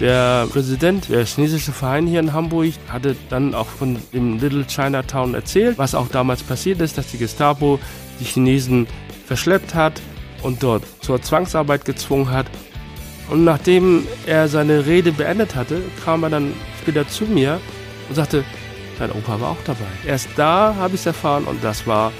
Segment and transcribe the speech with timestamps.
[0.00, 5.34] Der Präsident der chinesische Verein hier in Hamburg hatte dann auch von dem Little Chinatown
[5.34, 7.78] erzählt, was auch damals passiert ist, dass die Gestapo
[8.18, 8.86] die Chinesen
[9.26, 10.00] verschleppt hat
[10.42, 12.46] und dort zur Zwangsarbeit gezwungen hat.
[13.28, 17.60] Und nachdem er seine Rede beendet hatte, kam er dann später zu mir
[18.08, 18.42] und sagte,
[18.98, 19.84] dein Opa war auch dabei.
[20.06, 22.10] Erst da habe ich es erfahren und das war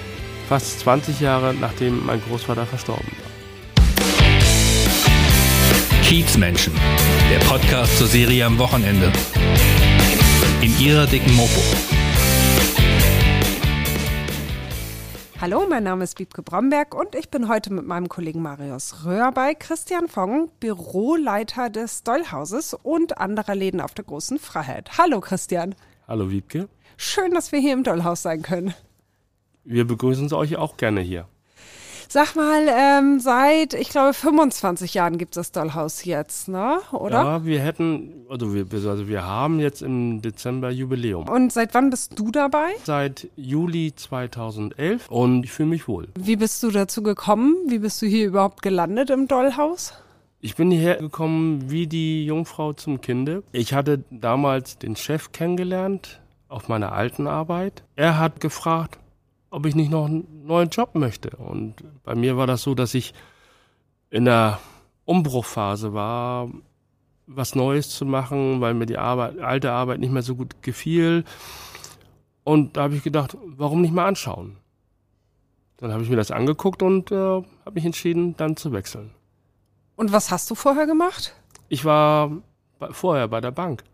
[0.51, 3.31] fast 20 Jahre nachdem mein Großvater verstorben war.
[6.11, 6.73] Kiezmenschen,
[7.31, 9.13] der Podcast zur Serie am Wochenende.
[10.63, 11.61] In ihrer dicken Mopo.
[15.41, 19.31] Hallo, mein Name ist Wiebke Bromberg und ich bin heute mit meinem Kollegen Marius Röhr
[19.31, 24.99] bei Christian Fong, Büroleiter des Dollhauses und anderer Läden auf der großen Freiheit.
[24.99, 25.77] Hallo Christian.
[26.09, 26.69] Hallo Wiebke.
[26.97, 28.75] Schön, dass wir hier im Dollhaus sein können.
[29.63, 31.29] Wir begrüßen euch auch gerne hier.
[32.13, 36.81] Sag mal, ähm, seit, ich glaube, 25 Jahren gibt es das Dollhaus jetzt, ne?
[36.91, 37.23] Oder?
[37.23, 41.29] Ja, wir hätten, also wir, also wir haben jetzt im Dezember Jubiläum.
[41.29, 42.73] Und seit wann bist du dabei?
[42.83, 46.09] Seit Juli 2011 und ich fühle mich wohl.
[46.19, 47.55] Wie bist du dazu gekommen?
[47.69, 49.95] Wie bist du hier überhaupt gelandet im Dollhaus?
[50.41, 53.45] Ich bin hierher gekommen wie die Jungfrau zum Kinde.
[53.53, 57.85] Ich hatte damals den Chef kennengelernt auf meiner alten Arbeit.
[57.95, 58.99] Er hat gefragt,
[59.51, 61.31] ob ich nicht noch einen neuen Job möchte.
[61.31, 63.13] Und bei mir war das so, dass ich
[64.11, 64.59] in der
[65.05, 66.49] Umbruchphase war,
[67.27, 71.25] was Neues zu machen, weil mir die Arbeit, alte Arbeit nicht mehr so gut gefiel.
[72.45, 74.57] Und da habe ich gedacht, warum nicht mal anschauen?
[75.77, 79.11] Dann habe ich mir das angeguckt und äh, habe mich entschieden, dann zu wechseln.
[79.97, 81.35] Und was hast du vorher gemacht?
[81.69, 82.31] Ich war
[82.79, 83.85] bei, vorher bei der Bank.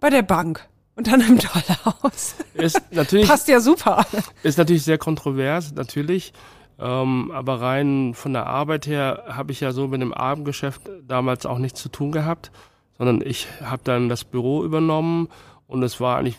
[0.00, 0.68] Bei der Bank?
[0.94, 2.34] Und dann im Dollhaus.
[2.54, 4.04] Ist natürlich, Passt ja super.
[4.42, 6.32] Ist natürlich sehr kontrovers, natürlich.
[6.78, 11.46] Ähm, aber rein von der Arbeit her habe ich ja so mit dem Abendgeschäft damals
[11.46, 12.50] auch nichts zu tun gehabt,
[12.98, 15.28] sondern ich habe dann das Büro übernommen
[15.66, 16.38] und es war eigentlich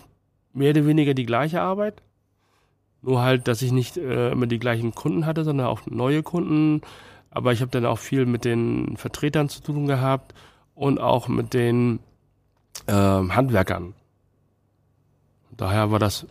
[0.53, 2.01] mehr oder weniger die gleiche Arbeit.
[3.01, 6.81] Nur halt, dass ich nicht äh, immer die gleichen Kunden hatte, sondern auch neue Kunden.
[7.31, 10.33] Aber ich habe dann auch viel mit den Vertretern zu tun gehabt
[10.75, 11.99] und auch mit den
[12.87, 13.93] äh, Handwerkern.
[15.57, 16.25] Daher war das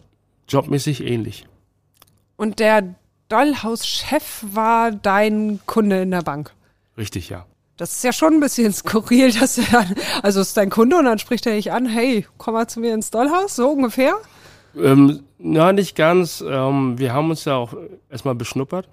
[0.48, 1.46] jobmäßig ähnlich.
[2.36, 2.94] Und der
[3.28, 6.52] Dollhaus-Chef war dein Kunde in der Bank?
[6.96, 7.46] Richtig, ja.
[7.76, 11.04] Das ist ja schon ein bisschen skurril, dass er dann, also ist dein Kunde und
[11.06, 14.14] dann spricht er dich an, hey, komm mal zu mir ins Dollhaus, so ungefähr?
[14.76, 16.44] Ähm, ja, nicht ganz.
[16.46, 17.74] Ähm, wir haben uns ja auch
[18.10, 18.88] erstmal beschnuppert.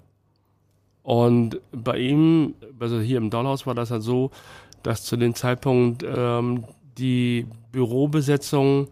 [1.02, 4.30] Und bei ihm, also hier im Dollhaus war das halt so,
[4.82, 6.64] dass zu dem Zeitpunkt ähm,
[6.98, 8.88] die Bürobesetzung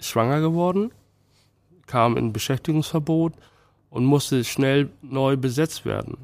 [0.00, 0.90] schwanger geworden,
[1.86, 3.34] kam in Beschäftigungsverbot
[3.90, 6.16] und musste schnell neu besetzt werden.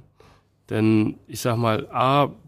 [0.68, 1.88] Denn ich sag mal,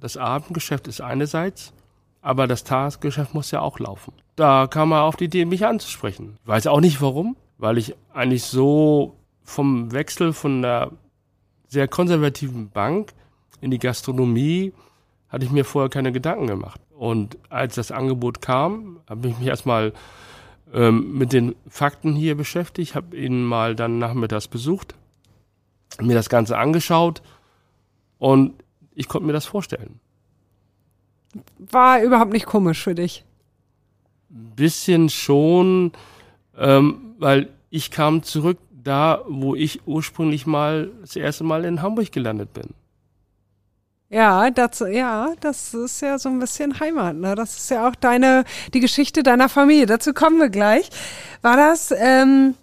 [0.00, 1.72] das Abendgeschäft ist einerseits,
[2.20, 4.12] aber das Tagesgeschäft muss ja auch laufen.
[4.36, 6.38] Da kam er auf die Idee, mich anzusprechen.
[6.42, 10.92] Ich weiß auch nicht warum, weil ich eigentlich so vom Wechsel von einer
[11.68, 13.12] sehr konservativen Bank
[13.60, 14.72] in die Gastronomie
[15.28, 16.80] hatte ich mir vorher keine Gedanken gemacht.
[16.90, 19.92] Und als das Angebot kam, habe ich mich erstmal
[20.72, 24.94] ähm, mit den Fakten hier beschäftigt, habe ihn mal dann nachmittags besucht,
[26.00, 27.22] mir das Ganze angeschaut
[28.18, 28.54] und
[28.94, 30.00] ich konnte mir das vorstellen.
[31.58, 33.24] War überhaupt nicht komisch für dich?
[34.28, 35.92] Bisschen schon,
[36.56, 42.12] ähm, weil ich kam zurück da, wo ich ursprünglich mal das erste Mal in Hamburg
[42.12, 42.74] gelandet bin.
[44.12, 47.16] Ja, das, ja, das ist ja so ein bisschen Heimat.
[47.16, 47.34] Ne?
[47.34, 49.86] Das ist ja auch deine, die Geschichte deiner Familie.
[49.86, 50.90] Dazu kommen wir gleich.
[51.40, 52.54] War das, ähm,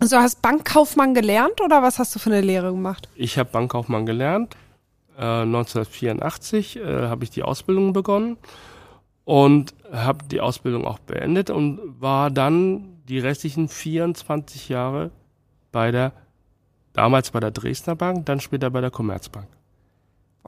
[0.00, 3.08] also hast Bankkaufmann gelernt oder was hast du für eine Lehre gemacht?
[3.14, 4.56] Ich habe Bankkaufmann gelernt.
[5.16, 8.36] Äh, 1984 äh, habe ich die Ausbildung begonnen
[9.24, 15.12] und habe die Ausbildung auch beendet und war dann die restlichen 24 Jahre
[15.70, 16.10] bei der,
[16.94, 19.46] damals bei der Dresdner Bank, dann später bei der Commerzbank.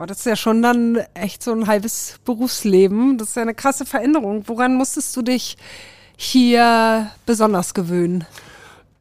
[0.01, 3.19] Oh, das ist ja schon dann echt so ein halbes Berufsleben.
[3.19, 4.45] Das ist ja eine krasse Veränderung.
[4.47, 5.57] Woran musstest du dich
[6.17, 8.25] hier besonders gewöhnen?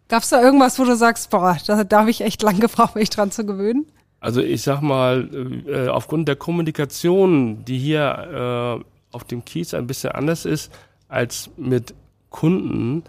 [0.07, 2.95] Gab es da irgendwas, wo du sagst, boah, da, da habe ich echt lang gebraucht,
[2.95, 3.85] mich dran zu gewöhnen?
[4.19, 5.29] Also ich sag mal,
[5.67, 10.71] äh, aufgrund der Kommunikation, die hier äh, auf dem Kiez ein bisschen anders ist
[11.09, 11.93] als mit
[12.31, 13.03] Kunden,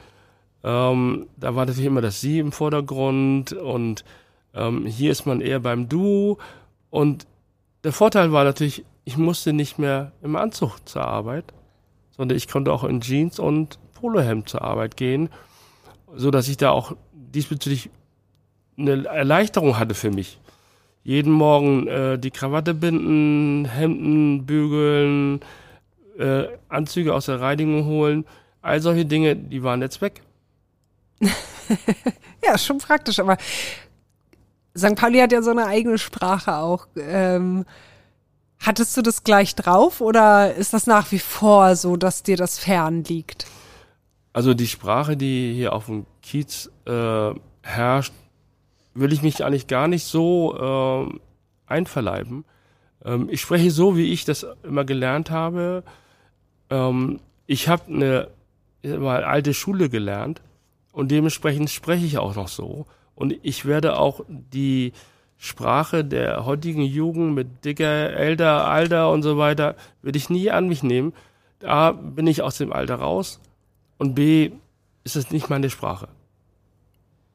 [0.62, 4.04] ähm, da war natürlich immer das Sie im Vordergrund und
[4.52, 6.36] ähm, hier ist man eher beim Du
[6.90, 7.26] und
[7.84, 11.44] der Vorteil war natürlich, ich musste nicht mehr im Anzug zur Arbeit,
[12.10, 15.30] sondern ich konnte auch in Jeans und Polohemd zur Arbeit gehen,
[16.14, 17.90] so dass ich da auch diesbezüglich
[18.76, 20.38] eine Erleichterung hatte für mich.
[21.04, 25.40] Jeden Morgen äh, die Krawatte binden, Hemden bügeln,
[26.18, 28.24] äh, Anzüge aus der Reinigung holen.
[28.60, 30.20] All solche Dinge, die waren jetzt weg.
[32.44, 33.36] ja, schon praktisch, aber
[34.78, 34.94] St.
[34.94, 36.86] Pauli hat ja so eine eigene Sprache auch.
[36.96, 37.64] Ähm,
[38.60, 42.58] hattest du das gleich drauf oder ist das nach wie vor so, dass dir das
[42.58, 43.46] fern liegt?
[44.32, 47.30] Also die Sprache, die hier auf dem Kiez äh,
[47.62, 48.12] herrscht,
[48.94, 51.18] will ich mich eigentlich gar nicht so äh,
[51.66, 52.44] einverleiben.
[53.04, 55.82] Ähm, ich spreche so, wie ich das immer gelernt habe.
[56.70, 58.28] Ähm, ich habe eine
[58.84, 60.40] mal alte Schule gelernt
[60.92, 62.86] und dementsprechend spreche ich auch noch so.
[63.18, 64.92] Und ich werde auch die
[65.38, 70.68] Sprache der heutigen Jugend mit dicker, älter, alter und so weiter, würde ich nie an
[70.68, 71.12] mich nehmen.
[71.64, 73.40] A, bin ich aus dem Alter raus
[73.98, 74.52] und B,
[75.02, 76.06] ist es nicht meine Sprache.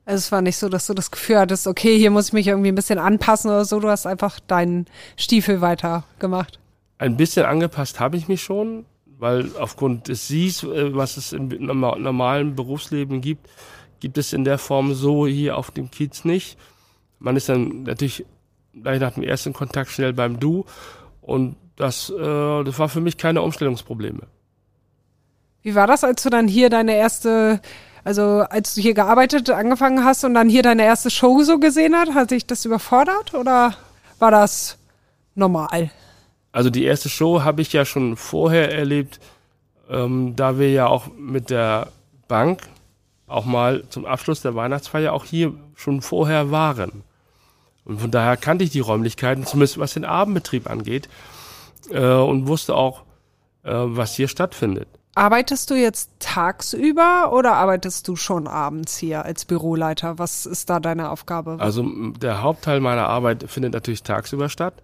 [0.05, 2.47] Also es war nicht so, dass du das Gefühl hattest, okay, hier muss ich mich
[2.47, 3.81] irgendwie ein bisschen anpassen oder so.
[3.81, 4.85] Du hast einfach deinen
[5.17, 6.59] Stiefel weiter gemacht.
[6.97, 8.85] Ein bisschen angepasst habe ich mich schon,
[9.19, 13.49] weil aufgrund des Sies, äh, was es im normalen Berufsleben gibt,
[14.03, 16.57] gibt es in der Form so hier auf dem Kiez nicht.
[17.19, 18.25] Man ist dann natürlich
[18.73, 20.65] gleich nach dem ersten Kontakt schnell beim Du
[21.21, 24.23] und das, äh, das war für mich keine Umstellungsprobleme.
[25.61, 27.61] Wie war das, als du dann hier deine erste
[28.03, 31.95] also als du hier gearbeitet, angefangen hast und dann hier deine erste Show so gesehen
[31.95, 33.73] hat, hat sich das überfordert oder
[34.19, 34.77] war das
[35.35, 35.89] normal?
[36.51, 39.21] Also die erste Show habe ich ja schon vorher erlebt,
[39.89, 41.87] ähm, da wir ja auch mit der
[42.27, 42.59] Bank
[43.27, 47.03] auch mal zum Abschluss der Weihnachtsfeier auch hier schon vorher waren.
[47.85, 51.09] Und von daher kannte ich die Räumlichkeiten, zumindest was den Abendbetrieb angeht,
[51.89, 53.03] äh, und wusste auch,
[53.63, 54.87] äh, was hier stattfindet.
[55.15, 60.17] Arbeitest du jetzt tagsüber oder arbeitest du schon abends hier als Büroleiter?
[60.17, 61.57] Was ist da deine Aufgabe?
[61.59, 61.85] Also
[62.19, 64.81] der Hauptteil meiner Arbeit findet natürlich tagsüber statt,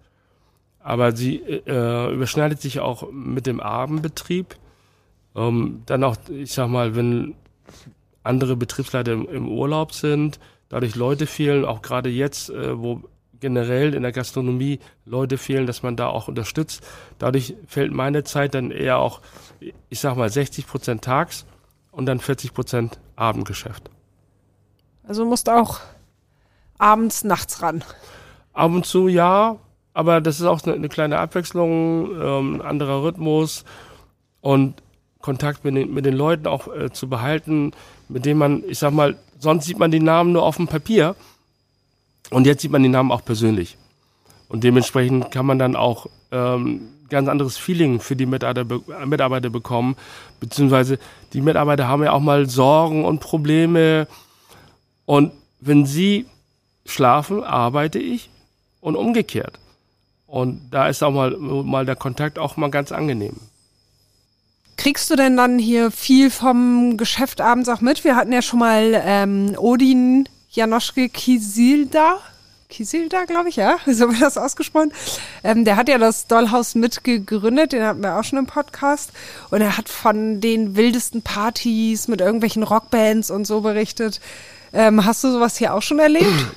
[0.78, 4.54] aber sie äh, überschneidet sich auch mit dem Abendbetrieb.
[5.34, 7.34] Ähm, dann auch, ich sag mal, wenn
[8.22, 10.38] andere Betriebsleiter im, im Urlaub sind,
[10.68, 13.02] dadurch Leute fehlen, auch gerade jetzt, äh, wo
[13.40, 16.86] generell in der Gastronomie Leute fehlen, dass man da auch unterstützt.
[17.18, 19.20] Dadurch fällt meine Zeit dann eher auch,
[19.88, 21.46] ich sag mal, 60 Prozent tags
[21.90, 23.90] und dann 40 Prozent Abendgeschäft.
[25.02, 25.80] Also musst auch
[26.78, 27.82] abends, nachts ran.
[28.52, 29.56] Ab und zu ja,
[29.92, 33.64] aber das ist auch eine, eine kleine Abwechslung, ähm, ein anderer Rhythmus
[34.40, 34.82] und
[35.20, 37.72] Kontakt mit den, mit den Leuten auch äh, zu behalten,
[38.10, 41.16] mit denen man, ich sag mal, sonst sieht man die Namen nur auf dem Papier
[42.30, 43.76] und jetzt sieht man den Namen auch persönlich.
[44.48, 49.96] Und dementsprechend kann man dann auch ähm, ganz anderes Feeling für die Mitarbeiter, Mitarbeiter bekommen.
[50.40, 50.98] Beziehungsweise
[51.32, 54.08] die Mitarbeiter haben ja auch mal Sorgen und Probleme.
[55.06, 56.26] Und wenn sie
[56.86, 58.30] schlafen, arbeite ich
[58.80, 59.58] und umgekehrt.
[60.26, 63.36] Und da ist auch mal, mal der Kontakt auch mal ganz angenehm.
[64.80, 68.02] Kriegst du denn dann hier viel vom Geschäft abends auch mit?
[68.02, 72.16] Wir hatten ja schon mal ähm, Odin Janoschke Kisilda.
[72.70, 74.90] Kisilda, glaube ich, ja, so wird das ausgesprochen.
[75.44, 79.12] Ähm, der hat ja das Dollhaus mitgegründet, den hatten wir auch schon im Podcast.
[79.50, 84.18] Und er hat von den wildesten Partys mit irgendwelchen Rockbands und so berichtet.
[84.72, 86.24] Ähm, hast du sowas hier auch schon erlebt?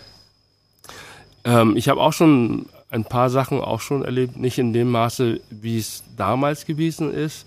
[1.45, 5.41] Ähm, ich habe auch schon ein paar Sachen auch schon erlebt, nicht in dem Maße,
[5.49, 7.45] wie es damals gewesen ist.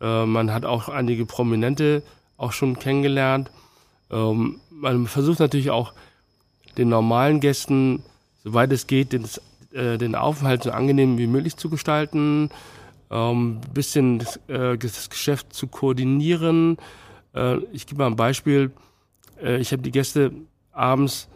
[0.00, 2.02] Äh, man hat auch einige Prominente
[2.36, 3.50] auch schon kennengelernt.
[4.10, 5.92] Ähm, man versucht natürlich auch
[6.78, 8.02] den normalen Gästen,
[8.42, 9.26] soweit es geht, den,
[9.72, 12.50] äh, den Aufenthalt so angenehm wie möglich zu gestalten,
[13.10, 16.78] ähm, bisschen das, äh, das Geschäft zu koordinieren.
[17.34, 18.70] Äh, ich gebe mal ein Beispiel.
[19.42, 20.32] Äh, ich habe die Gäste
[20.72, 21.28] abends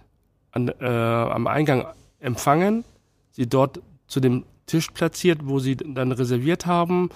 [0.52, 1.87] an, äh, am Eingang
[2.21, 2.85] empfangen,
[3.33, 7.11] sie dort zu dem Tisch platziert, wo sie dann reserviert haben.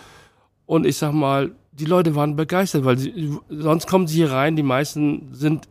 [0.69, 4.55] Und ich sag mal, die Leute waren begeistert, weil sie, sonst kommen sie hier rein,
[4.55, 5.67] die meisten sind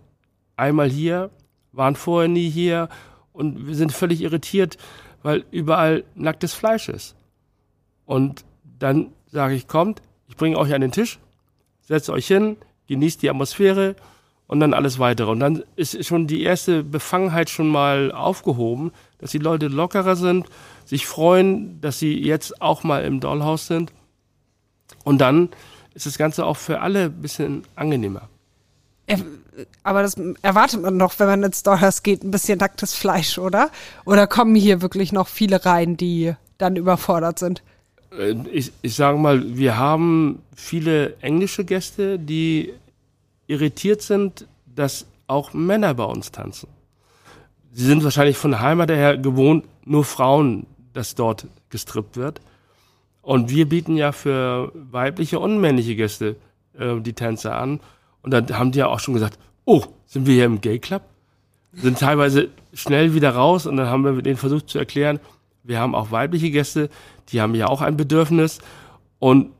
[0.55, 1.29] einmal hier,
[1.71, 2.89] waren vorher nie hier
[3.31, 4.79] und wir sind völlig irritiert,
[5.21, 7.15] weil überall nacktes Fleisch ist.
[8.07, 11.19] Und dann sage ich, kommt, ich bringe euch an den Tisch,
[11.81, 13.95] setzt euch hin, genießt die Atmosphäre
[14.47, 15.29] und dann alles weitere.
[15.29, 20.47] Und dann ist schon die erste Befangenheit schon mal aufgehoben, dass die Leute lockerer sind,
[20.85, 23.93] sich freuen, dass sie jetzt auch mal im Dollhaus sind.
[25.03, 25.49] Und dann
[25.93, 28.29] ist das Ganze auch für alle ein bisschen angenehmer.
[29.07, 29.19] Er,
[29.83, 33.71] aber das erwartet man doch, wenn man ins Dollars geht, ein bisschen nacktes Fleisch, oder?
[34.05, 37.63] Oder kommen hier wirklich noch viele rein, die dann überfordert sind?
[38.11, 42.73] Äh, ich, ich sage mal, wir haben viele englische Gäste, die
[43.47, 46.69] irritiert sind, dass auch Männer bei uns tanzen.
[47.71, 52.41] Sie sind wahrscheinlich von der Heimat her gewohnt, nur Frauen, dass dort gestrippt wird.
[53.27, 56.37] Und wir bieten ja für weibliche und männliche Gäste
[56.79, 57.81] äh, die Tänze an.
[58.21, 61.01] Und dann haben die ja auch schon gesagt, oh, sind wir hier im Gay Club?
[61.73, 65.19] Sind teilweise schnell wieder raus und dann haben wir denen versucht zu erklären,
[65.61, 66.89] wir haben auch weibliche Gäste,
[67.27, 68.59] die haben ja auch ein Bedürfnis
[69.19, 69.51] und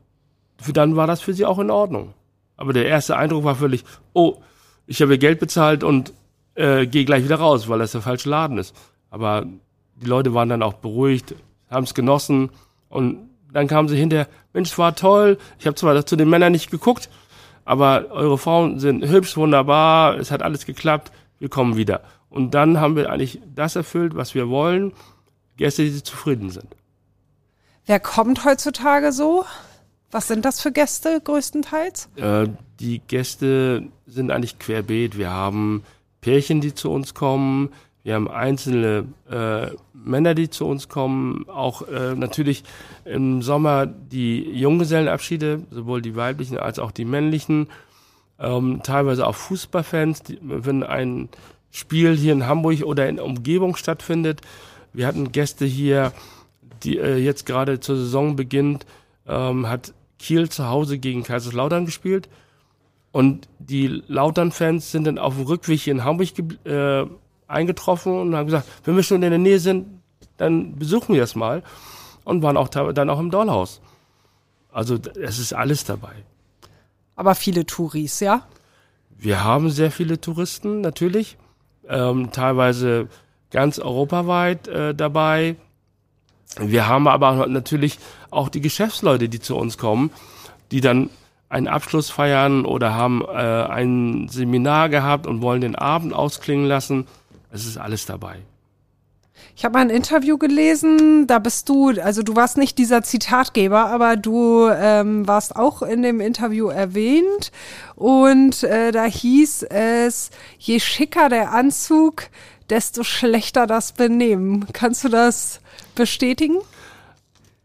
[0.58, 2.14] für dann war das für sie auch in Ordnung.
[2.56, 3.84] Aber der erste Eindruck war völlig,
[4.14, 4.38] oh,
[4.86, 6.14] ich habe Geld bezahlt und
[6.54, 8.74] äh, gehe gleich wieder raus, weil das der falsche Laden ist.
[9.10, 9.44] Aber
[9.96, 11.34] die Leute waren dann auch beruhigt,
[11.68, 12.48] haben es genossen
[12.88, 16.70] und dann kamen sie hinterher, Mensch, war toll, ich habe zwar zu den Männern nicht
[16.70, 17.08] geguckt,
[17.64, 22.02] aber eure Frauen sind hübsch, wunderbar, es hat alles geklappt, wir kommen wieder.
[22.30, 24.92] Und dann haben wir eigentlich das erfüllt, was wir wollen,
[25.56, 26.68] Gäste, die zufrieden sind.
[27.86, 29.44] Wer kommt heutzutage so?
[30.10, 32.08] Was sind das für Gäste größtenteils?
[32.16, 32.48] Äh,
[32.80, 35.18] die Gäste sind eigentlich querbeet.
[35.18, 35.82] Wir haben
[36.20, 37.70] Pärchen, die zu uns kommen.
[38.08, 41.46] Wir haben einzelne äh, Männer, die zu uns kommen.
[41.46, 42.64] Auch äh, natürlich
[43.04, 47.66] im Sommer die Junggesellenabschiede, sowohl die weiblichen als auch die männlichen.
[48.38, 51.28] Ähm, teilweise auch Fußballfans, die, wenn ein
[51.70, 54.40] Spiel hier in Hamburg oder in der Umgebung stattfindet.
[54.94, 56.14] Wir hatten Gäste hier,
[56.84, 58.86] die äh, jetzt gerade zur Saison beginnt,
[59.26, 62.30] ähm, hat Kiel zu Hause gegen Kaiserslautern gespielt.
[63.12, 66.28] Und die Lautern-Fans sind dann auf dem Rückweg hier in Hamburg
[66.64, 67.04] äh,
[67.48, 69.86] eingetroffen und haben gesagt, wenn wir schon in der Nähe sind,
[70.36, 71.62] dann besuchen wir es mal.
[72.24, 73.80] Und waren auch dann auch im Dollhaus.
[74.70, 76.12] Also es ist alles dabei.
[77.16, 78.42] Aber viele Touris, ja?
[79.16, 81.36] Wir haben sehr viele Touristen, natürlich.
[81.88, 83.08] Ähm, teilweise
[83.50, 85.56] ganz europaweit äh, dabei.
[86.60, 87.98] Wir haben aber natürlich
[88.30, 90.10] auch die Geschäftsleute, die zu uns kommen,
[90.70, 91.10] die dann
[91.48, 97.06] einen Abschluss feiern oder haben äh, ein Seminar gehabt und wollen den Abend ausklingen lassen.
[97.50, 98.42] Es ist alles dabei.
[99.56, 103.86] Ich habe mal ein Interview gelesen, da bist du, also du warst nicht dieser Zitatgeber,
[103.86, 107.50] aber du ähm, warst auch in dem Interview erwähnt
[107.94, 112.24] und äh, da hieß es, je schicker der Anzug,
[112.70, 114.66] desto schlechter das Benehmen.
[114.72, 115.60] Kannst du das
[115.94, 116.58] bestätigen?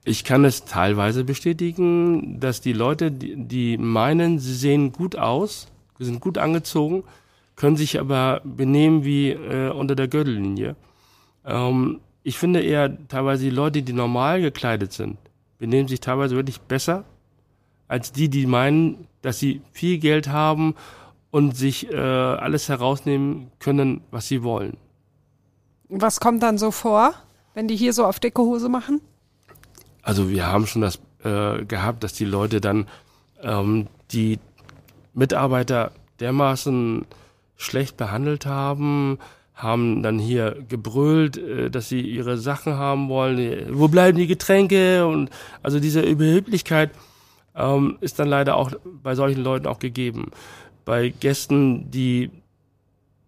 [0.06, 5.68] Ich kann es teilweise bestätigen, dass die Leute, die, die meinen, sie sehen gut aus,
[6.00, 7.04] sind gut angezogen,
[7.56, 10.76] können sich aber benehmen wie äh, unter der Gürtellinie.
[11.46, 15.18] Ähm, ich finde eher teilweise die Leute, die normal gekleidet sind,
[15.60, 17.04] benehmen sich teilweise wirklich besser
[17.88, 20.76] als die, die meinen, dass sie viel Geld haben
[21.32, 24.78] und sich äh, alles herausnehmen können, was sie wollen.
[25.90, 27.14] Was kommt dann so vor,
[27.54, 29.02] wenn die hier so auf dicke Hose machen?
[30.02, 32.88] Also wir haben schon das äh, gehabt, dass die Leute dann
[33.42, 34.40] ähm, die
[35.14, 37.06] Mitarbeiter dermaßen
[37.58, 39.20] schlecht behandelt haben,
[39.54, 43.68] haben dann hier gebrüllt, äh, dass sie ihre Sachen haben wollen.
[43.78, 45.06] Wo bleiben die Getränke?
[45.06, 45.30] Und
[45.62, 46.92] also diese Überheblichkeit
[47.56, 50.32] ähm, ist dann leider auch bei solchen Leuten auch gegeben.
[50.86, 52.32] Bei Gästen, die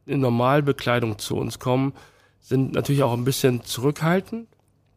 [0.05, 1.93] in Normalbekleidung zu uns kommen,
[2.41, 4.47] sind natürlich auch ein bisschen zurückhaltend,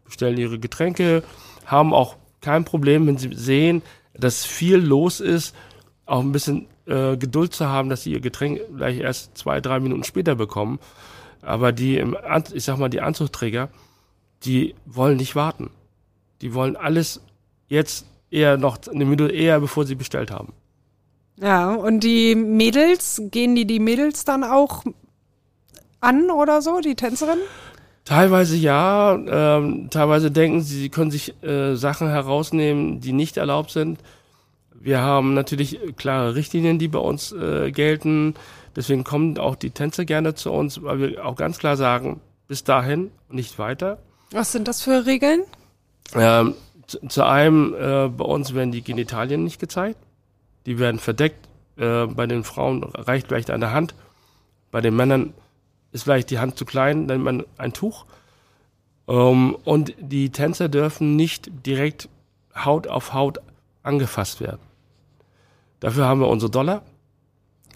[0.05, 1.23] bestellen ihre Getränke,
[1.65, 3.83] haben auch kein Problem, wenn sie sehen,
[4.15, 5.55] dass viel los ist,
[6.09, 9.79] auch ein bisschen äh, Geduld zu haben, dass sie ihr Getränk gleich erst zwei, drei
[9.81, 10.79] Minuten später bekommen.
[11.43, 13.69] Aber die, im An ich sag mal, die Anzugträger,
[14.45, 15.71] die wollen nicht warten.
[16.41, 17.21] Die wollen alles
[17.69, 20.53] jetzt eher noch eine Minute eher, bevor sie bestellt haben.
[21.41, 24.85] Ja, und die Mädels, gehen die die Mädels dann auch
[26.01, 27.39] an oder so, die Tänzerin?
[28.05, 33.71] Teilweise ja, ähm, teilweise denken sie, sie können sich äh, Sachen herausnehmen, die nicht erlaubt
[33.71, 33.99] sind.
[34.81, 38.35] Wir haben natürlich klare Richtlinien, die bei uns äh, gelten.
[38.77, 42.65] Deswegen kommen auch die Tänzer gerne zu uns, weil wir auch ganz klar sagen, bis
[42.65, 43.99] dahin nicht weiter.
[44.31, 45.43] Was sind das für Regeln?
[46.15, 46.55] Ähm,
[46.87, 49.99] zu, zu, einem, äh, bei uns werden die Genitalien nicht gezeigt.
[50.67, 51.49] Die werden verdeckt.
[51.77, 53.95] Äh, bei den Frauen reicht vielleicht eine Hand.
[54.71, 55.35] Bei den Männern
[55.93, 58.07] ist vielleicht die Hand zu klein, dann man ein Tuch.
[59.09, 62.09] Ähm, und die Tänzer dürfen nicht direkt
[62.55, 63.39] Haut auf Haut
[63.83, 64.68] angefasst werden.
[65.81, 66.83] Dafür haben wir unsere Dollar,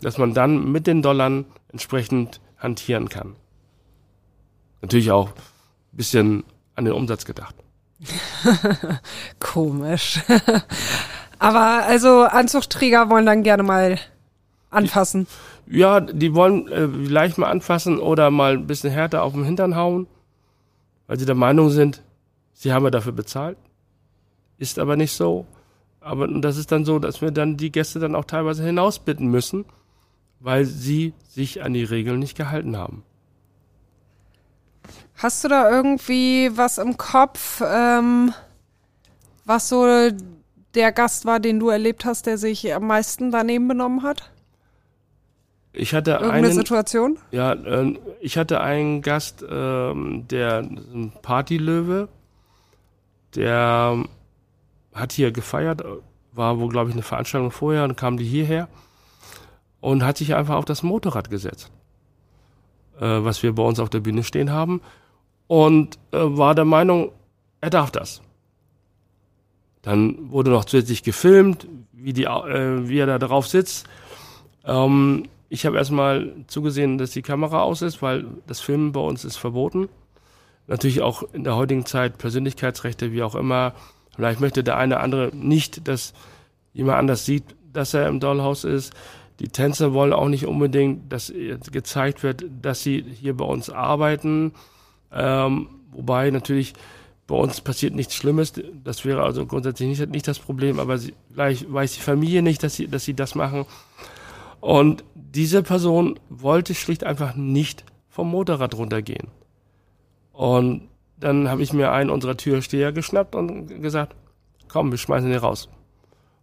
[0.01, 3.37] dass man dann mit den Dollar entsprechend hantieren kann.
[4.81, 6.45] Natürlich auch ein bisschen
[6.75, 7.55] an den Umsatz gedacht.
[9.41, 10.21] Komisch.
[11.39, 13.99] Aber also Anzugträger wollen dann gerne mal
[14.71, 15.27] anfassen.
[15.67, 19.77] Ja, die wollen äh, vielleicht mal anfassen oder mal ein bisschen härter auf den Hintern
[19.77, 20.07] hauen,
[21.07, 22.03] weil sie der Meinung sind,
[22.53, 23.57] sie haben ja dafür bezahlt.
[24.59, 25.47] Ist aber nicht so.
[26.03, 29.65] Aber das ist dann so, dass wir dann die Gäste dann auch teilweise hinausbitten müssen,
[30.41, 33.05] weil sie sich an die Regeln nicht gehalten haben.
[35.15, 38.33] Hast du da irgendwie was im Kopf, ähm,
[39.45, 39.87] Was so
[40.75, 44.31] der Gast war, den du erlebt hast, der sich am meisten daneben benommen hat?
[45.73, 47.19] Ich hatte Irgendeine einen, Situation?
[47.31, 52.09] ja, äh, ich hatte einen Gast, ähm, der ein Partylöwe,
[53.35, 54.05] der
[54.93, 55.83] hat hier gefeiert,
[56.33, 58.69] war wohl glaube ich eine Veranstaltung vorher und kam die hierher
[59.81, 61.71] und hat sich einfach auf das Motorrad gesetzt,
[62.99, 64.81] äh, was wir bei uns auf der Bühne stehen haben
[65.47, 67.13] und äh, war der Meinung,
[67.61, 68.23] er darf das.
[69.83, 73.87] Dann wurde noch zusätzlich gefilmt, wie, die, äh, wie er da drauf sitzt.
[74.65, 79.25] Ähm, ich habe erstmal zugesehen, dass die Kamera aus ist, weil das Filmen bei uns
[79.25, 79.89] ist verboten.
[80.69, 83.75] Natürlich auch in der heutigen Zeit Persönlichkeitsrechte, wie auch immer.
[84.15, 86.13] Vielleicht möchte der eine oder andere nicht, dass
[86.73, 88.93] jemand anders sieht, dass er im Dollhaus ist.
[89.41, 91.33] Die Tänzer wollen auch nicht unbedingt, dass
[91.73, 94.53] gezeigt wird, dass sie hier bei uns arbeiten.
[95.11, 96.75] Ähm, wobei natürlich
[97.27, 98.53] bei uns passiert nichts Schlimmes.
[98.85, 102.63] Das wäre also grundsätzlich nicht, nicht das Problem, aber sie, vielleicht weiß die Familie nicht,
[102.63, 103.65] dass sie, dass sie das machen.
[104.61, 109.29] Und diese Person wollte schlicht einfach nicht vom Motorrad runtergehen.
[110.33, 110.89] Und
[111.23, 114.15] dann habe ich mir einen unserer Türsteher geschnappt und gesagt,
[114.69, 115.69] komm, wir schmeißen ihn raus.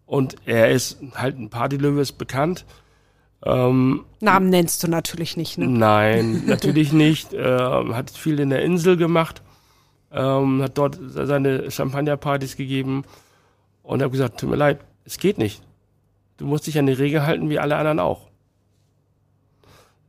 [0.06, 2.66] Und er ist halt ein Partylöwe, ist bekannt.
[3.46, 5.68] Ähm, Namen nennst du natürlich nicht, ne?
[5.68, 7.34] Nein, natürlich nicht.
[7.34, 9.42] Ähm, hat viel in der Insel gemacht,
[10.12, 13.04] ähm, hat dort seine Champagnerpartys gegeben
[13.84, 15.62] und habe gesagt, tut mir leid, es geht nicht.
[16.38, 18.30] Du musst dich an die Regel halten, wie alle anderen auch.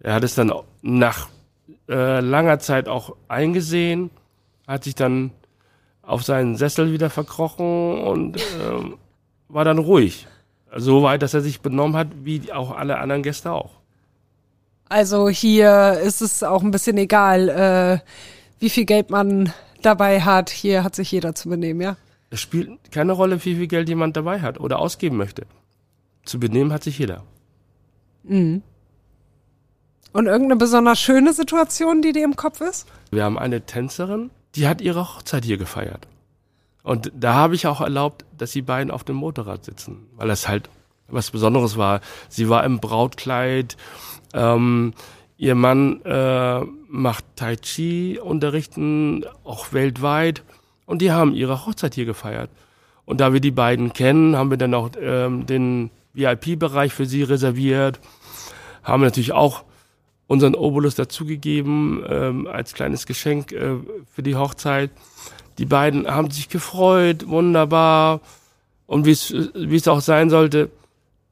[0.00, 1.28] Er hat es dann nach
[1.88, 4.10] äh, langer Zeit auch eingesehen,
[4.70, 5.32] hat sich dann
[6.02, 8.98] auf seinen Sessel wieder verkrochen und ähm,
[9.48, 10.28] war dann ruhig.
[10.76, 13.72] So weit, dass er sich benommen hat, wie auch alle anderen Gäste auch.
[14.88, 17.98] Also hier ist es auch ein bisschen egal, äh,
[18.60, 20.50] wie viel Geld man dabei hat.
[20.50, 21.96] Hier hat sich jeder zu benehmen, ja?
[22.30, 25.46] Es spielt keine Rolle, wie viel Geld jemand dabei hat oder ausgeben möchte.
[26.24, 27.24] Zu benehmen hat sich jeder.
[28.22, 28.62] Mhm.
[30.12, 32.86] Und irgendeine besonders schöne Situation, die dir im Kopf ist?
[33.10, 36.06] Wir haben eine Tänzerin, die hat ihre Hochzeit hier gefeiert.
[36.82, 40.48] Und da habe ich auch erlaubt, dass die beiden auf dem Motorrad sitzen, weil das
[40.48, 40.68] halt
[41.08, 42.00] was Besonderes war.
[42.28, 43.76] Sie war im Brautkleid,
[44.32, 44.94] ähm,
[45.36, 50.42] ihr Mann äh, macht Tai Chi, unterrichten auch weltweit
[50.86, 52.50] und die haben ihre Hochzeit hier gefeiert.
[53.04, 57.22] Und da wir die beiden kennen, haben wir dann auch ähm, den VIP-Bereich für sie
[57.22, 58.00] reserviert,
[58.82, 59.64] haben natürlich auch
[60.30, 63.78] unseren Obolus dazugegeben ähm, als kleines Geschenk äh,
[64.14, 64.92] für die Hochzeit.
[65.58, 68.20] Die beiden haben sich gefreut, wunderbar.
[68.86, 69.10] Und wie
[69.76, 70.70] es auch sein sollte,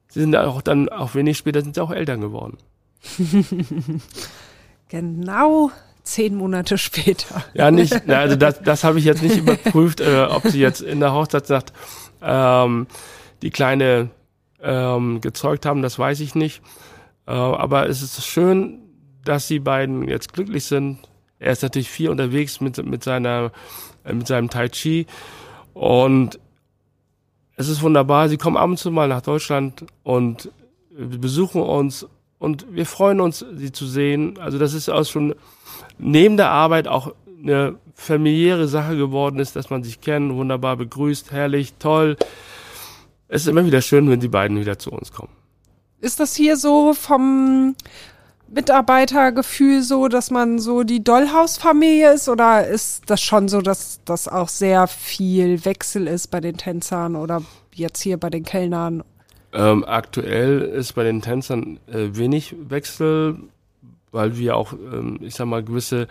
[0.09, 2.57] sie sind auch dann, auch wenig später, sind sie auch Eltern geworden.
[4.91, 5.69] Genau
[6.01, 7.43] zehn Monate später.
[7.53, 10.81] Ja, nicht, na, also das, das habe ich jetzt nicht überprüft, äh, ob sie jetzt
[10.81, 11.71] in der Hochzeitsnacht
[12.23, 12.87] ähm,
[13.43, 14.09] die Kleine
[14.63, 16.63] ähm, gezeugt haben, das weiß ich nicht.
[17.27, 18.79] Äh, aber es ist schön,
[19.29, 20.97] dass die beiden jetzt glücklich sind.
[21.37, 23.51] Er ist natürlich viel unterwegs mit, mit, seiner,
[24.03, 25.05] äh, mit seinem Tai Chi
[25.75, 26.39] und
[27.55, 28.27] es ist wunderbar.
[28.27, 30.51] Sie kommen ab und zu mal nach Deutschland und
[30.89, 32.07] besuchen uns
[32.39, 34.39] und wir freuen uns, sie zu sehen.
[34.39, 35.35] Also das ist auch schon
[35.99, 41.31] neben der Arbeit auch eine familiäre Sache geworden ist, dass man sich kennt, wunderbar begrüßt,
[41.31, 42.17] herrlich, toll.
[43.27, 45.33] Es ist immer wieder schön, wenn die beiden wieder zu uns kommen.
[46.01, 47.75] Ist das hier so vom
[48.51, 54.27] Mitarbeitergefühl so, dass man so die Dollhaus-Familie ist oder ist das schon so, dass das
[54.27, 59.03] auch sehr viel Wechsel ist bei den Tänzern oder jetzt hier bei den Kellnern?
[59.51, 63.37] Ähm, aktuell ist bei den Tänzern äh, wenig Wechsel,
[64.11, 66.07] weil wir auch, ähm, ich sag mal, gewisse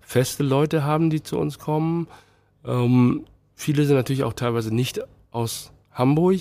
[0.00, 2.06] feste Leute haben, die zu uns kommen.
[2.66, 3.24] Ähm,
[3.54, 5.00] viele sind natürlich auch teilweise nicht
[5.30, 6.40] aus Hamburg,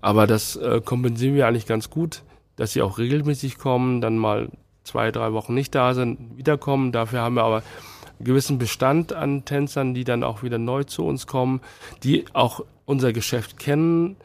[0.00, 2.22] aber das äh, kompensieren wir eigentlich ganz gut,
[2.56, 4.50] dass sie auch regelmäßig kommen, dann mal
[4.84, 6.92] zwei, drei Wochen nicht da sind, wiederkommen.
[6.92, 7.62] Dafür haben wir aber
[8.18, 11.60] einen gewissen Bestand an Tänzern, die dann auch wieder neu zu uns kommen,
[12.02, 14.16] die auch unser Geschäft kennen.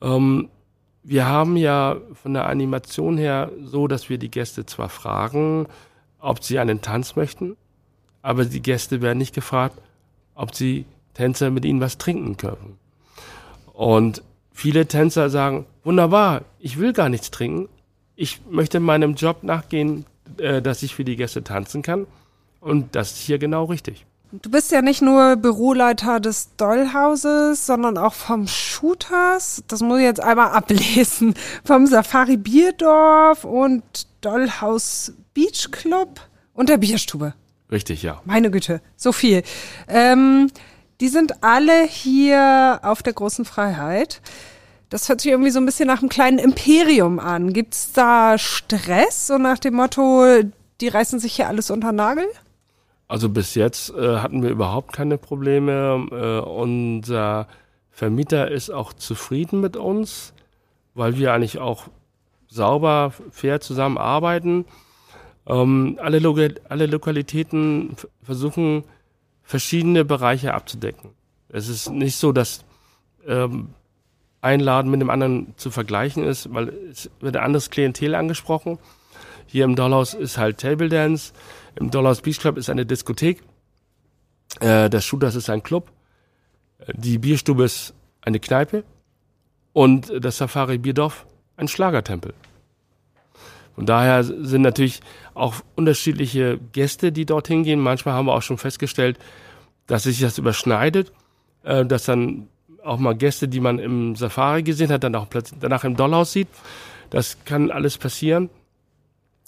[0.00, 0.48] Ähm,
[1.02, 5.66] wir haben ja von der Animation her so, dass wir die Gäste zwar fragen,
[6.18, 7.56] ob sie einen Tanz möchten,
[8.22, 9.80] aber die Gäste werden nicht gefragt,
[10.34, 10.84] ob sie
[11.14, 12.78] Tänzer mit ihnen was trinken können.
[13.72, 17.68] Und viele Tänzer sagen, wunderbar, ich will gar nichts trinken.
[18.14, 20.04] Ich möchte meinem Job nachgehen,
[20.36, 22.06] äh, dass ich für die Gäste tanzen kann.
[22.60, 24.04] Und das ist hier genau richtig.
[24.30, 29.64] Du bist ja nicht nur Büroleiter des Dollhauses, sondern auch vom Shooters.
[29.68, 31.34] Das muss ich jetzt einmal ablesen.
[31.64, 33.82] Vom Safari Bierdorf und
[34.20, 36.20] Dollhaus Beach Club
[36.52, 37.32] und der Bierstube.
[37.72, 38.20] Richtig, ja.
[38.26, 39.42] Meine Güte, so viel.
[39.88, 40.50] Ähm,
[41.00, 44.20] Die sind alle hier auf der großen Freiheit.
[44.90, 47.52] Das hört sich irgendwie so ein bisschen nach einem kleinen Imperium an.
[47.52, 50.24] Gibt's da Stress, so nach dem Motto,
[50.80, 52.26] die reißen sich hier alles unter Nagel?
[53.06, 56.06] Also bis jetzt äh, hatten wir überhaupt keine Probleme.
[56.10, 57.48] Äh, unser
[57.90, 60.32] Vermieter ist auch zufrieden mit uns,
[60.94, 61.88] weil wir eigentlich auch
[62.48, 64.64] sauber, fair zusammenarbeiten.
[65.46, 66.36] Ähm, alle, Lo
[66.68, 68.84] alle Lokalitäten versuchen,
[69.42, 71.10] verschiedene Bereiche abzudecken.
[71.48, 72.64] Es ist nicht so, dass
[73.26, 73.70] ähm,
[74.40, 78.78] ein Laden mit dem anderen zu vergleichen ist, weil es wird ein anderes Klientel angesprochen.
[79.46, 81.32] Hier im Dollhouse ist halt Table Dance,
[81.76, 83.42] im Dollhouse Beach Club ist eine Diskothek,
[84.60, 85.90] äh, das Shooters ist ein Club,
[86.92, 88.84] die Bierstube ist eine Kneipe
[89.72, 92.34] und das Safari Bierdorf ein Schlagertempel.
[93.74, 95.00] Von daher sind natürlich
[95.34, 97.78] auch unterschiedliche Gäste, die dorthin gehen.
[97.78, 99.18] Manchmal haben wir auch schon festgestellt,
[99.86, 101.12] dass sich das überschneidet,
[101.62, 102.48] äh, dass dann
[102.82, 105.26] auch mal Gäste, die man im Safari gesehen hat, dann auch
[105.60, 106.48] danach im Dollhaus sieht.
[107.10, 108.50] Das kann alles passieren.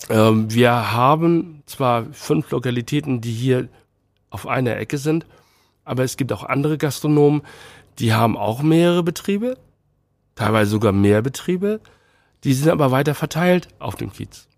[0.09, 3.69] Ähm, wir haben zwar fünf Lokalitäten, die hier
[4.31, 5.27] auf einer Ecke sind,
[5.85, 7.43] aber es gibt auch andere Gastronomen,
[7.99, 9.59] die haben auch mehrere Betriebe,
[10.35, 11.81] teilweise sogar mehr Betriebe.
[12.45, 14.49] Die sind aber weiter verteilt auf dem Kiez.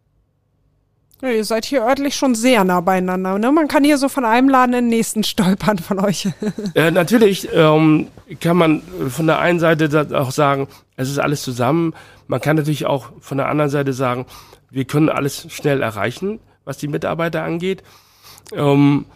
[1.22, 3.38] Ja, ihr seid hier örtlich schon sehr nah beieinander.
[3.38, 3.52] Ne?
[3.52, 6.28] Man kann hier so von einem Laden in den nächsten stolpern von euch.
[6.74, 8.08] äh, natürlich ähm,
[8.40, 11.94] kann man von der einen Seite auch sagen, es ist alles zusammen.
[12.26, 14.26] Man kann natürlich auch von der anderen Seite sagen,
[14.68, 17.84] wir können alles schnell erreichen, was die Mitarbeiter angeht.
[18.52, 19.06] Ähm,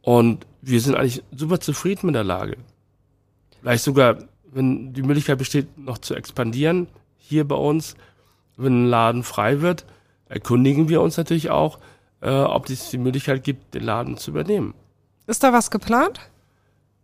[0.00, 2.56] und wir sind eigentlich super zufrieden mit der Lage.
[3.60, 4.16] Vielleicht sogar,
[4.52, 6.86] wenn die Möglichkeit besteht, noch zu expandieren,
[7.18, 7.94] hier bei uns,
[8.56, 9.84] wenn ein Laden frei wird,
[10.28, 11.78] erkundigen wir uns natürlich auch,
[12.20, 14.74] äh, ob es die Möglichkeit gibt, den Laden zu übernehmen.
[15.26, 16.20] Ist da was geplant?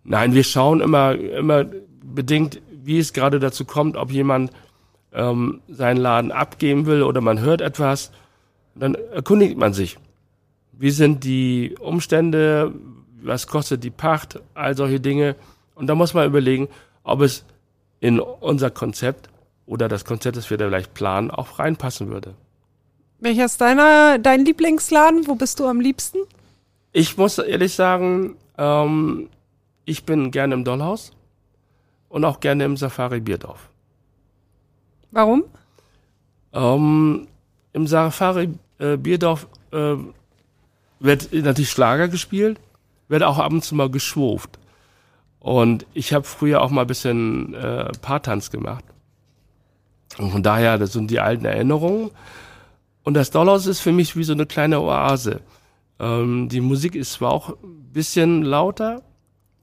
[0.04, 1.64] Nein, wir schauen immer, immer
[2.02, 4.50] bedingt, wie es gerade dazu kommt, ob jemand
[5.12, 8.10] ähm, seinen Laden abgeben will oder man hört etwas,
[8.74, 9.98] dann erkundigt man sich.
[10.72, 12.72] Wie sind die Umstände,
[13.22, 15.36] was kostet die Pacht, all solche Dinge.
[15.74, 16.68] Und da muss man überlegen,
[17.04, 17.44] ob es
[18.00, 19.28] in unser Konzept
[19.66, 22.34] oder das Konzept, das wir da vielleicht planen, auch reinpassen würde.
[23.22, 25.28] Welcher ist deiner, dein Lieblingsladen?
[25.28, 26.18] Wo bist du am liebsten?
[26.90, 29.28] Ich muss ehrlich sagen, ähm,
[29.84, 31.12] ich bin gerne im Dollhaus
[32.08, 33.70] und auch gerne im Safari Bierdorf.
[35.12, 35.44] Warum?
[36.52, 37.28] Ähm,
[37.72, 39.94] Im Safari äh, Bierdorf äh,
[40.98, 42.58] wird natürlich Schlager gespielt,
[43.06, 44.58] wird auch ab und zu mal geschwurft.
[45.38, 48.84] Und ich habe früher auch mal ein bisschen äh, Paartanz gemacht.
[50.18, 52.10] Und von daher, das sind die alten Erinnerungen.
[53.04, 55.40] Und das Dollhaus ist für mich wie so eine kleine Oase.
[55.98, 59.02] Ähm, die Musik ist zwar auch ein bisschen lauter,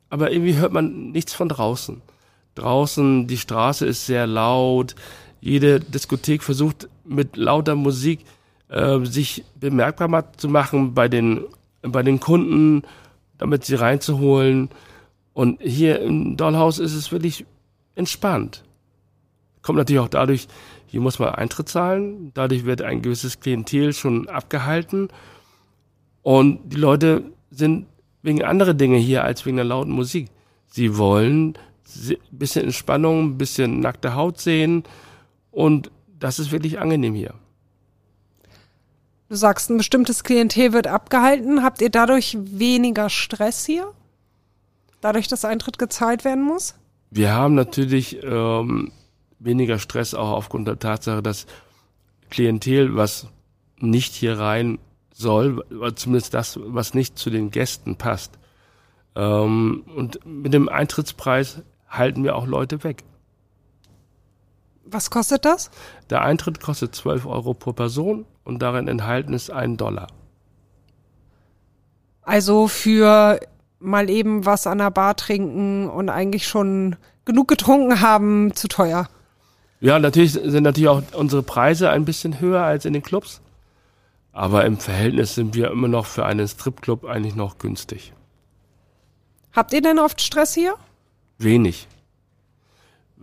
[0.09, 2.01] aber irgendwie hört man nichts von draußen.
[2.55, 4.95] Draußen, die Straße ist sehr laut.
[5.39, 8.25] Jede Diskothek versucht mit lauter Musik
[8.69, 11.45] äh, sich bemerkbar zu machen bei den,
[11.81, 12.83] bei den Kunden,
[13.37, 14.69] damit sie reinzuholen.
[15.33, 17.45] Und hier im Dollhaus ist es wirklich
[17.95, 18.63] entspannt.
[19.61, 20.47] Kommt natürlich auch dadurch,
[20.89, 25.09] hier muss man Eintritt zahlen, dadurch wird ein gewisses Klientel schon abgehalten
[26.23, 27.85] und die Leute sind
[28.23, 30.29] wegen anderer Dinge hier als wegen der lauten Musik.
[30.67, 31.57] Sie wollen
[32.09, 34.83] ein bisschen Entspannung, ein bisschen nackte Haut sehen
[35.51, 37.35] und das ist wirklich angenehm hier.
[39.29, 41.63] Du sagst, ein bestimmtes Klientel wird abgehalten.
[41.63, 43.93] Habt ihr dadurch weniger Stress hier?
[45.01, 46.73] Dadurch, dass Eintritt gezahlt werden muss?
[47.11, 48.91] Wir haben natürlich ähm,
[49.39, 51.47] weniger Stress auch aufgrund der Tatsache, dass
[52.29, 53.27] Klientel, was
[53.79, 54.79] nicht hier rein
[55.13, 55.63] soll,
[55.95, 58.37] zumindest das, was nicht zu den Gästen passt.
[59.15, 63.03] Ähm, und mit dem Eintrittspreis halten wir auch Leute weg.
[64.85, 65.69] Was kostet das?
[66.09, 70.07] Der Eintritt kostet 12 Euro pro Person und darin enthalten ist ein Dollar.
[72.21, 73.39] Also für
[73.79, 79.07] mal eben was an der Bar trinken und eigentlich schon genug getrunken haben, zu teuer.
[79.81, 83.41] Ja, natürlich sind natürlich auch unsere Preise ein bisschen höher als in den Clubs.
[84.31, 88.13] Aber im Verhältnis sind wir immer noch für einen Stripclub eigentlich noch günstig.
[89.53, 90.75] Habt ihr denn oft Stress hier?
[91.37, 91.87] Wenig.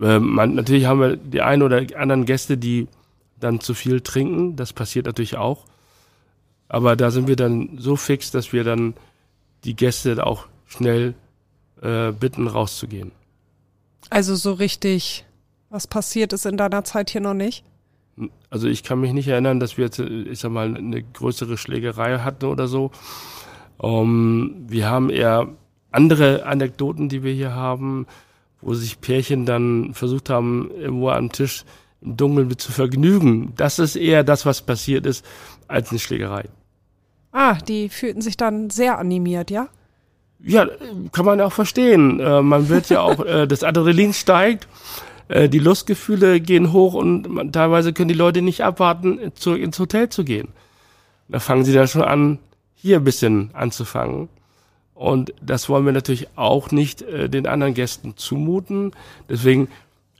[0.00, 2.88] Ähm, man, natürlich haben wir die einen oder anderen Gäste, die
[3.38, 4.56] dann zu viel trinken.
[4.56, 5.64] Das passiert natürlich auch.
[6.68, 8.94] Aber da sind wir dann so fix, dass wir dann
[9.64, 11.14] die Gäste auch schnell
[11.82, 13.12] äh, bitten, rauszugehen.
[14.10, 15.25] Also so richtig
[15.76, 17.62] was passiert ist in deiner Zeit hier noch nicht?
[18.48, 22.20] Also ich kann mich nicht erinnern, dass wir jetzt, ich sag mal, eine größere Schlägerei
[22.20, 22.90] hatten oder so.
[23.76, 25.48] Um, ähm, wir haben eher
[25.92, 28.06] andere Anekdoten, die wir hier haben,
[28.62, 31.66] wo sich Pärchen dann versucht haben, irgendwo am Tisch
[32.00, 33.52] im Dunkeln zu vergnügen.
[33.56, 35.26] Das ist eher das, was passiert ist,
[35.68, 36.44] als eine Schlägerei.
[37.32, 39.68] Ah, die fühlten sich dann sehr animiert, ja?
[40.40, 40.66] Ja,
[41.12, 42.18] kann man auch verstehen.
[42.18, 44.68] Äh, man wird ja auch, äh, das Adrenalin steigt,
[45.28, 49.78] äh, die Lustgefühle gehen hoch und man, teilweise können die Leute nicht abwarten, zurück ins
[49.78, 50.48] Hotel zu gehen.
[51.28, 52.38] Da fangen sie dann schon an,
[52.74, 54.28] hier ein bisschen anzufangen.
[54.94, 58.92] Und das wollen wir natürlich auch nicht äh, den anderen Gästen zumuten.
[59.28, 59.68] Deswegen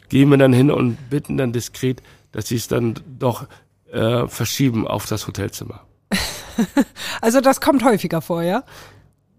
[0.09, 3.47] gehen wir dann hin und bitten dann diskret, dass sie es dann doch
[3.91, 5.81] äh, verschieben auf das Hotelzimmer.
[7.21, 8.65] also das kommt häufiger vor, ja?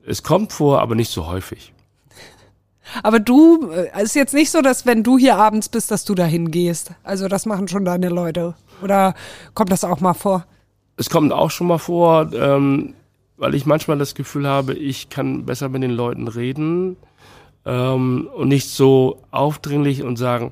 [0.05, 1.73] Es kommt vor, aber nicht so häufig.
[3.03, 6.05] Aber du, äh, es ist jetzt nicht so, dass wenn du hier abends bist, dass
[6.05, 6.91] du dahin gehst.
[7.03, 8.55] Also das machen schon deine Leute.
[8.81, 9.15] Oder
[9.53, 10.45] kommt das auch mal vor?
[10.95, 12.93] Es kommt auch schon mal vor, ähm,
[13.37, 16.97] weil ich manchmal das Gefühl habe, ich kann besser mit den Leuten reden
[17.65, 20.51] ähm, und nicht so aufdringlich und sagen,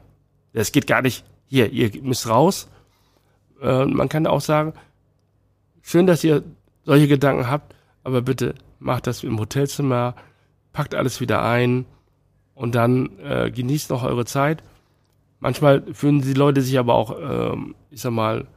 [0.53, 2.69] es geht gar nicht, hier, ihr müsst raus.
[3.61, 4.73] Äh, man kann auch sagen,
[5.81, 6.43] schön, dass ihr
[6.83, 10.15] solche Gedanken habt, aber bitte macht das im Hotelzimmer,
[10.73, 11.85] packt alles wieder ein
[12.55, 14.63] und dann äh, genießt noch eure Zeit.
[15.39, 18.47] Manchmal fühlen die Leute sich aber auch, ähm, ich sag mal,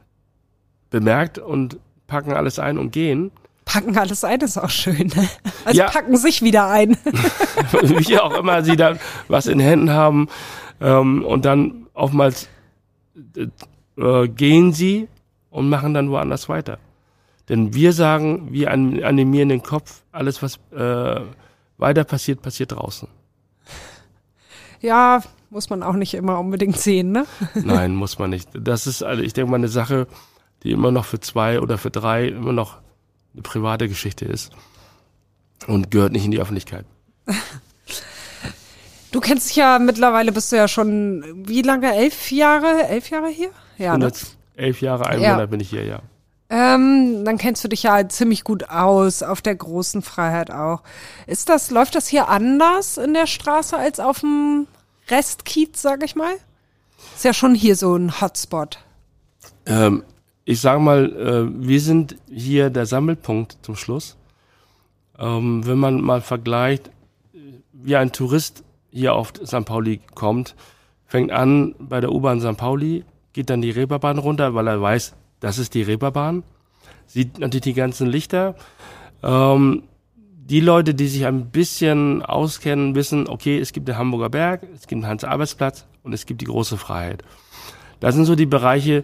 [0.89, 3.31] bemerkt und packen alles ein und gehen.
[3.65, 5.11] Packen alles ein ist auch schön.
[5.15, 5.29] Ne?
[5.65, 5.89] Also ja.
[5.89, 6.97] packen sich wieder ein.
[7.83, 10.27] Wie auch immer sie dann was in Händen haben.
[10.81, 12.47] Ähm, und dann oftmals
[13.97, 15.07] äh, gehen sie
[15.51, 16.79] und machen dann woanders weiter.
[17.49, 21.21] Denn wir sagen, wir animieren den Kopf, alles was äh,
[21.77, 23.07] weiter passiert, passiert draußen.
[24.81, 27.25] Ja, muss man auch nicht immer unbedingt sehen, ne?
[27.53, 28.49] Nein, muss man nicht.
[28.53, 30.07] Das ist, also ich denke mal, eine Sache,
[30.63, 32.77] die immer noch für zwei oder für drei immer noch
[33.33, 34.51] eine private Geschichte ist
[35.67, 36.85] und gehört nicht in die Öffentlichkeit.
[39.11, 41.95] Du kennst dich ja mittlerweile, bist du ja schon, wie lange?
[41.95, 42.87] Elf Jahre?
[42.89, 43.49] Elf Jahre hier?
[43.79, 44.11] Ja, ne?
[44.55, 45.31] Elf Jahre, ein ja.
[45.31, 46.01] Monat bin ich hier, ja.
[46.49, 50.81] Ähm, dann kennst du dich ja ziemlich gut aus, auf der großen Freiheit auch.
[51.27, 54.67] Ist das, läuft das hier anders in der Straße als auf dem
[55.09, 56.33] Restkiez, sag ich mal?
[57.15, 58.79] Ist ja schon hier so ein Hotspot.
[59.67, 60.03] Ähm,
[60.43, 64.17] ich sag mal, äh, wir sind hier der Sammelpunkt zum Schluss.
[65.19, 66.89] Ähm, wenn man mal vergleicht,
[67.73, 69.65] wie ein Tourist hier auf St.
[69.65, 70.55] Pauli kommt,
[71.05, 72.57] fängt an bei der U-Bahn St.
[72.57, 76.43] Pauli, geht dann die Reeperbahn runter, weil er weiß, das ist die Reeperbahn.
[77.05, 78.55] Sieht natürlich die ganzen Lichter.
[79.23, 79.83] Ähm,
[80.49, 84.87] die Leute, die sich ein bisschen auskennen, wissen, okay, es gibt den Hamburger Berg, es
[84.87, 87.23] gibt den Hans-Arbeitsplatz und es gibt die große Freiheit.
[87.99, 89.03] Das sind so die Bereiche,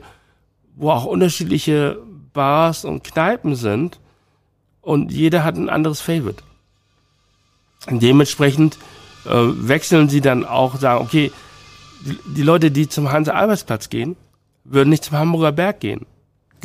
[0.75, 1.99] wo auch unterschiedliche
[2.33, 3.99] Bars und Kneipen sind
[4.81, 6.43] und jeder hat ein anderes Favorite.
[7.89, 8.77] Dementsprechend
[9.25, 11.31] äh, wechseln sie dann auch, sagen, okay,
[12.05, 14.15] die, die Leute, die zum Hans-Arbeitsplatz gehen,
[14.63, 16.07] würden nicht zum Hamburger Berg gehen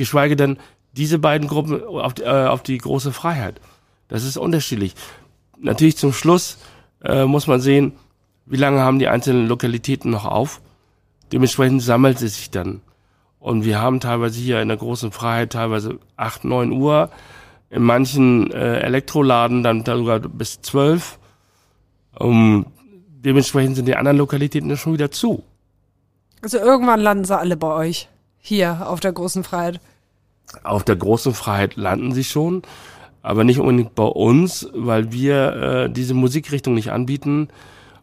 [0.00, 0.56] geschweige denn
[0.92, 3.60] diese beiden Gruppen auf, äh, auf die große Freiheit.
[4.08, 4.94] Das ist unterschiedlich.
[5.58, 6.58] Natürlich zum Schluss
[7.04, 7.92] äh, muss man sehen,
[8.46, 10.60] wie lange haben die einzelnen Lokalitäten noch auf.
[11.32, 12.80] Dementsprechend sammelt es sich dann.
[13.38, 17.10] Und wir haben teilweise hier in der großen Freiheit teilweise acht, neun Uhr,
[17.70, 21.18] in manchen äh, Elektroladen dann sogar bis zwölf.
[22.18, 22.66] Um,
[23.24, 25.44] dementsprechend sind die anderen Lokalitäten dann schon wieder zu.
[26.42, 28.08] Also irgendwann landen sie alle bei euch.
[28.38, 29.80] Hier auf der großen Freiheit.
[30.62, 32.62] Auf der großen Freiheit landen sie schon,
[33.22, 37.48] aber nicht unbedingt bei uns, weil wir äh, diese Musikrichtung nicht anbieten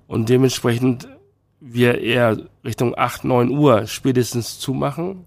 [0.08, 1.10] und dementsprechend
[1.60, 5.26] wir eher Richtung 8, 9 Uhr spätestens zumachen.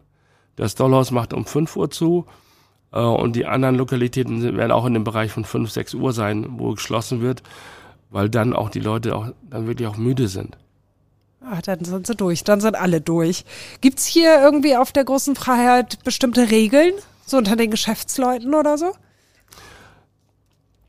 [0.56, 2.26] Das Dollhaus macht um 5 Uhr zu
[2.92, 6.46] äh, und die anderen Lokalitäten werden auch in dem Bereich von 5, 6 Uhr sein,
[6.58, 7.42] wo geschlossen wird,
[8.10, 10.56] weil dann auch die Leute auch dann wirklich auch müde sind.
[11.42, 13.44] Ach, dann sind sie durch, dann sind alle durch.
[13.80, 16.92] Gibt's hier irgendwie auf der großen Freiheit bestimmte Regeln,
[17.30, 18.92] so unter den Geschäftsleuten oder so?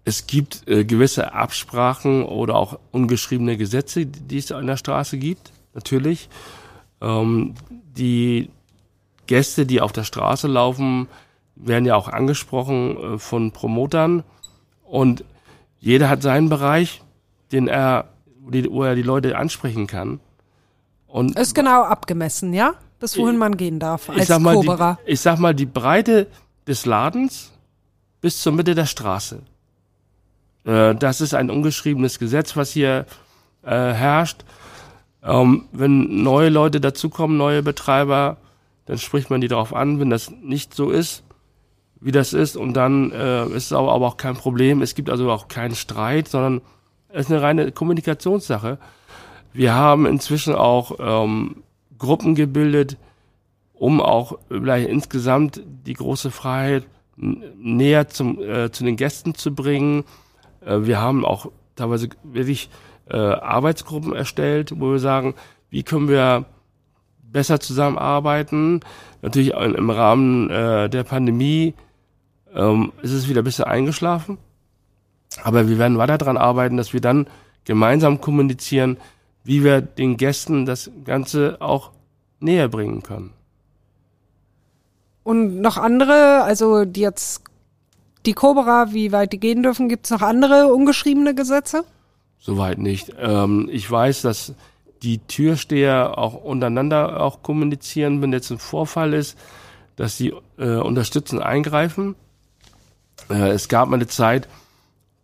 [0.04, 5.52] Es gibt äh, gewisse Absprachen oder auch ungeschriebene Gesetze, die es an der Straße gibt,
[5.74, 6.30] natürlich.
[7.02, 8.50] Ähm, die
[9.28, 11.08] Gäste, die auf der Straße laufen,
[11.56, 14.24] werden ja auch angesprochen äh, von Promotern
[14.84, 15.24] und
[15.80, 17.02] jeder hat seinen Bereich,
[17.52, 20.20] den er, wo er die Leute ansprechen kann.
[21.08, 22.74] Und ist genau abgemessen, ja?
[23.02, 25.00] Bis wohin man gehen darf als ich sag mal, Koberer.
[25.06, 26.28] Die, ich sag mal, die Breite
[26.68, 27.52] des Ladens
[28.22, 29.42] bis zur Mitte der Straße.
[30.64, 33.08] Äh, das ist ein ungeschriebenes Gesetz, was hier
[33.64, 34.46] äh, herrscht.
[35.24, 38.38] Ähm, wenn neue Leute dazukommen, neue Betreiber,
[38.86, 41.24] dann spricht man die darauf an, wenn das nicht so ist,
[42.00, 42.56] wie das ist.
[42.56, 44.82] Und dann äh, ist es aber, aber auch kein Problem.
[44.82, 46.62] Es gibt also auch keinen Streit, sondern
[47.12, 48.78] ist eine reine Kommunikationssache.
[49.54, 51.64] Wir haben inzwischen auch ähm,
[52.02, 52.98] Gruppen gebildet,
[53.74, 56.86] um auch vielleicht insgesamt die große Freiheit
[57.16, 60.04] näher zum, äh, zu den Gästen zu bringen.
[60.66, 62.70] Äh, wir haben auch teilweise wirklich
[63.08, 65.36] äh, Arbeitsgruppen erstellt, wo wir sagen,
[65.70, 66.46] wie können wir
[67.22, 68.80] besser zusammenarbeiten.
[69.22, 71.76] Natürlich im Rahmen äh, der Pandemie
[72.56, 74.40] ähm, ist es wieder ein bisschen eingeschlafen.
[75.44, 77.28] Aber wir werden weiter daran arbeiten, dass wir dann
[77.64, 78.98] gemeinsam kommunizieren,
[79.44, 81.92] wie wir den Gästen das Ganze auch
[82.40, 83.34] näher bringen können.
[85.24, 87.44] Und noch andere, also die jetzt
[88.26, 91.84] die Cobra, wie weit die gehen dürfen, gibt es noch andere ungeschriebene Gesetze?
[92.40, 93.14] Soweit nicht.
[93.20, 94.54] Ähm, ich weiß, dass
[95.04, 99.38] die Türsteher auch untereinander auch kommunizieren, wenn jetzt ein Vorfall ist,
[99.96, 102.16] dass sie äh, unterstützen, eingreifen.
[103.30, 104.48] Äh, es gab mal eine Zeit,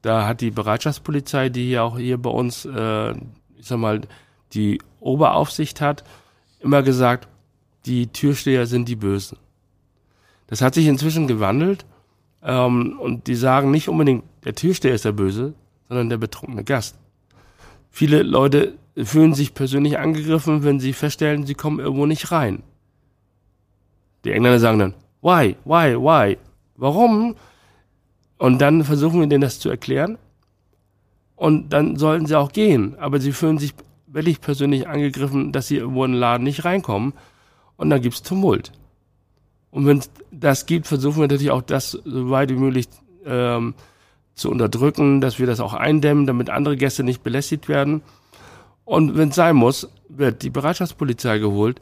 [0.02, 3.14] da hat die Bereitschaftspolizei, die hier auch hier bei uns, äh,
[3.58, 4.02] ich sag mal,
[4.54, 6.04] die Oberaufsicht hat,
[6.60, 7.28] immer gesagt,
[7.86, 9.38] die Türsteher sind die Bösen.
[10.48, 11.86] Das hat sich inzwischen gewandelt
[12.44, 15.54] ähm, und die sagen nicht unbedingt, der Türsteher ist der Böse,
[15.88, 16.98] sondern der betrunkene Gast.
[17.90, 22.64] Viele Leute fühlen sich persönlich angegriffen, wenn sie feststellen, sie kommen irgendwo nicht rein.
[24.24, 26.38] Die Engländer sagen dann, why, why, why?
[26.76, 27.36] Warum?
[28.38, 30.18] Und dann versuchen wir denen das zu erklären.
[31.38, 32.98] Und dann sollten sie auch gehen.
[33.00, 33.74] Aber sie fühlen sich
[34.08, 37.14] wirklich persönlich angegriffen, dass sie irgendwo in den Laden nicht reinkommen.
[37.78, 38.74] Und dann gibt's Tumult.
[39.70, 42.88] Und wenn das gibt, versuchen wir natürlich auch das so weit wie möglich
[43.26, 43.76] ähm,
[44.34, 48.02] zu unterdrücken, dass wir das auch eindämmen, damit andere Gäste nicht belästigt werden.
[48.84, 51.82] Und wenn es sein muss, wird die Bereitschaftspolizei geholt,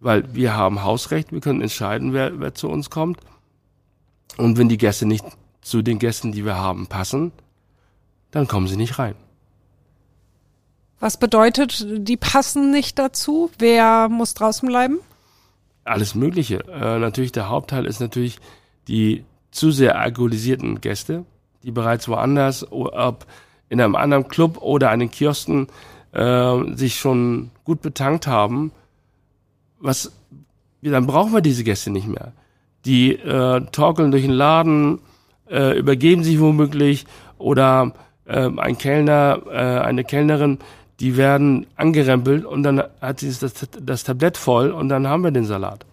[0.00, 3.20] weil wir haben Hausrecht, wir können entscheiden, wer, wer zu uns kommt.
[4.36, 5.24] Und wenn die Gäste nicht
[5.62, 7.32] zu den Gästen, die wir haben, passen,
[8.32, 9.14] dann kommen sie nicht rein.
[10.98, 13.50] Was bedeutet, die passen nicht dazu?
[13.58, 14.98] Wer muss draußen bleiben?
[15.84, 16.64] Alles Mögliche.
[16.68, 18.38] Äh, natürlich der Hauptteil ist natürlich
[18.88, 21.24] die zu sehr alkoholisierten Gäste,
[21.62, 23.26] die bereits woanders, ob
[23.68, 25.68] in einem anderen Club oder an den Kiosken
[26.12, 28.72] äh, sich schon gut betankt haben,
[29.80, 30.12] was,
[30.82, 32.32] dann brauchen wir diese Gäste nicht mehr.
[32.84, 35.00] Die äh, torkeln durch den Laden,
[35.50, 37.06] äh, übergeben sich womöglich
[37.38, 37.92] oder
[38.26, 40.58] äh, ein Kellner, äh, eine Kellnerin,
[41.00, 45.30] die werden angerempelt und dann hat sie das, das Tablett voll und dann haben wir
[45.30, 45.84] den Salat.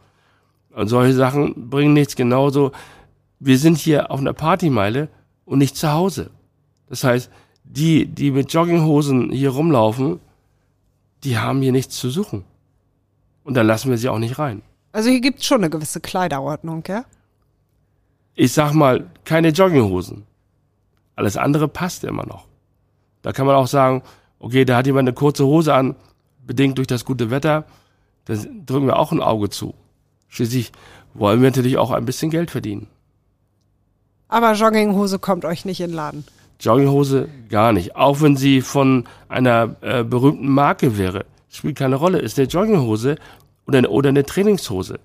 [0.71, 2.71] Und solche Sachen bringen nichts genauso.
[3.39, 5.09] Wir sind hier auf einer Partymeile
[5.45, 6.29] und nicht zu Hause.
[6.89, 7.31] Das heißt,
[7.63, 10.19] die, die mit Jogginghosen hier rumlaufen,
[11.23, 12.43] die haben hier nichts zu suchen.
[13.43, 14.61] Und dann lassen wir sie auch nicht rein.
[14.91, 17.05] Also hier gibt's schon eine gewisse Kleiderordnung, ja?
[18.35, 20.23] Ich sag mal, keine Jogginghosen.
[21.19, 22.47] Alles andere passt immer noch.
[23.23, 24.03] Da kann man auch sagen,
[24.39, 25.97] okay, da hat jemand eine kurze Hose an,
[26.47, 27.65] bedingt durch das gute Wetter,
[28.23, 29.73] dann drücken wir auch ein Auge zu.
[30.29, 30.71] Schließlich
[31.13, 32.87] wollen wir natürlich auch ein bisschen Geld verdienen.
[34.29, 36.23] Aber Jogginghose kommt euch nicht in den Laden.
[36.61, 37.97] Jogginghose gar nicht.
[37.97, 41.25] Auch wenn sie von einer äh, berühmten Marke wäre.
[41.49, 42.19] Spielt keine Rolle.
[42.19, 43.17] Ist eine Jogginghose
[43.67, 45.01] oder eine, oder eine Trainingshose.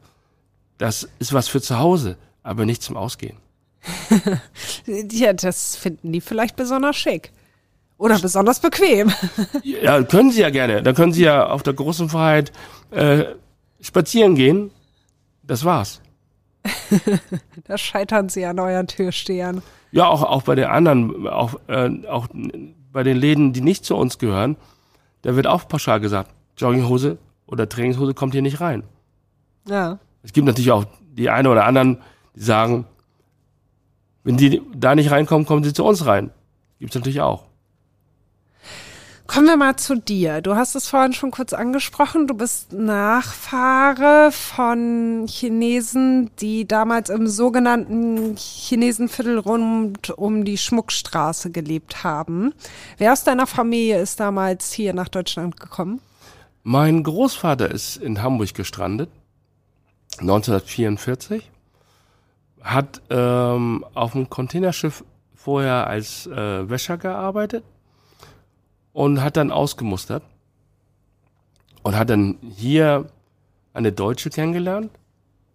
[0.79, 3.38] Das ist was für zu Hause, aber nicht zum Ausgehen.
[4.87, 7.33] ja, das finden die vielleicht besonders schick.
[7.97, 9.12] Oder besonders bequem.
[9.62, 10.83] ja, können sie ja gerne.
[10.83, 12.53] Dann können sie ja auf der großen Freiheit
[12.90, 13.25] äh,
[13.81, 14.70] spazieren gehen.
[15.42, 16.01] Das war's.
[17.64, 19.62] da scheitern sie an euren Türstehern.
[19.92, 22.27] Ja, auch, auch bei den anderen, auch, äh, auch
[22.92, 24.57] bei den Läden, die nicht zu uns gehören,
[25.23, 28.83] da wird auch pauschal gesagt, Jogginghose oder Trainingshose kommt hier nicht rein.
[29.68, 29.99] Ja.
[30.23, 31.99] Es gibt natürlich auch die eine oder anderen,
[32.35, 32.87] die sagen,
[34.25, 36.31] wenn die da nicht reinkommen, kommen sie zu uns rein.
[36.81, 37.45] Gibt's natürlich auch.
[39.27, 40.43] Kommen wir mal zu dir.
[40.43, 42.27] Du hast es vorhin schon kurz angesprochen.
[42.27, 52.05] Du bist Nachfahre von Chinesen, die damals im sogenannten Chinesenviertel rund um die Schmuckstraße gelebt
[52.05, 52.53] haben.
[52.98, 56.01] Wer aus deiner Familie ist damals hier nach Deutschland gekommen?
[56.63, 59.09] Mein Großvater ist in Hamburg gestrandet,
[60.21, 61.51] 1944,
[62.65, 65.04] hat ähm, auf dem Containerschiff
[65.35, 67.62] vorher als äh, Wäscher gearbeitet
[68.94, 70.23] und hat dann ausgemustert
[71.83, 73.10] und hat dann hier
[73.75, 74.90] eine Deutsche kennengelernt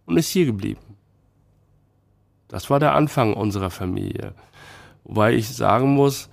[0.06, 0.82] und ist hier geblieben.
[2.48, 4.36] Das war der Anfang unserer Familie.
[5.04, 6.30] Wobei ich sagen muss,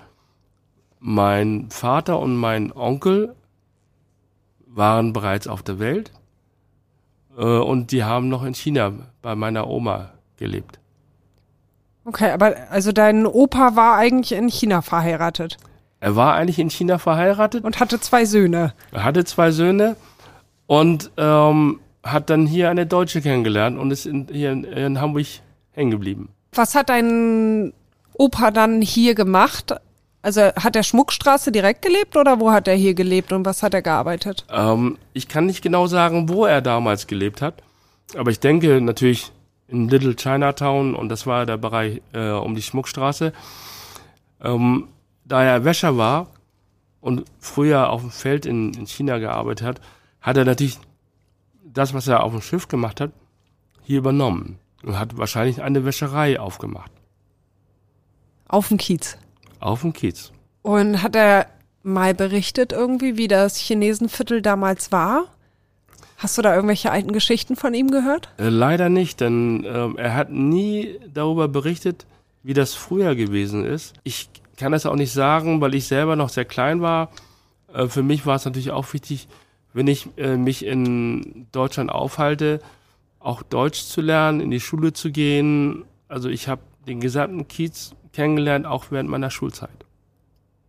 [1.01, 3.35] mein Vater und mein Onkel
[4.67, 6.13] waren bereits auf der Welt
[7.39, 10.79] äh, und die haben noch in China bei meiner Oma gelebt.
[12.05, 15.57] Okay, aber also dein Opa war eigentlich in China verheiratet?
[15.99, 17.65] Er war eigentlich in China verheiratet.
[17.65, 18.75] Und hatte zwei Söhne.
[18.93, 19.97] Er hatte zwei Söhne
[20.67, 25.27] und ähm, hat dann hier eine Deutsche kennengelernt und ist in, hier in, in Hamburg
[25.73, 26.29] hängen geblieben.
[26.53, 27.73] Was hat dein
[28.15, 29.75] Opa dann hier gemacht?
[30.23, 33.75] Also hat er Schmuckstraße direkt gelebt oder wo hat er hier gelebt und was hat
[33.75, 34.45] er gearbeitet?
[34.51, 37.63] Ähm, ich kann nicht genau sagen, wo er damals gelebt hat,
[38.17, 39.33] aber ich denke natürlich
[39.69, 43.33] in Little Chinatown und das war der Bereich äh, um die Schmuckstraße.
[44.41, 44.89] Ähm,
[45.25, 46.29] da er Wäscher war
[47.01, 49.81] und früher auf dem Feld in, in China gearbeitet hat,
[50.21, 50.79] hat er natürlich
[51.65, 53.11] das, was er auf dem Schiff gemacht hat,
[53.83, 56.91] hier übernommen und hat wahrscheinlich eine Wäscherei aufgemacht.
[58.49, 59.19] Auf dem Kiez.
[59.59, 60.33] Auf dem Kiez.
[60.63, 61.47] Und hat er
[61.83, 65.25] mal berichtet irgendwie, wie das Chinesenviertel damals war?
[66.17, 68.31] Hast du da irgendwelche alten Geschichten von ihm gehört?
[68.39, 72.07] Äh, leider nicht, denn äh, er hat nie darüber berichtet,
[72.43, 73.95] wie das früher gewesen ist.
[74.03, 77.11] Ich kann das auch nicht sagen, weil ich selber noch sehr klein war.
[77.73, 79.29] Äh, für mich war es natürlich auch wichtig,
[79.75, 82.61] wenn ich äh, mich in Deutschland aufhalte,
[83.21, 85.85] auch Deutsch zu lernen, in die Schule zu gehen.
[86.09, 89.86] Also ich habe den gesamten Kiez kennengelernt, auch während meiner Schulzeit.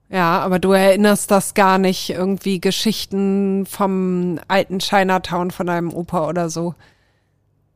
[0.10, 6.28] Ja, aber du erinnerst das gar nicht, irgendwie Geschichten vom alten Chinatown von deinem Opa
[6.30, 6.76] oder so,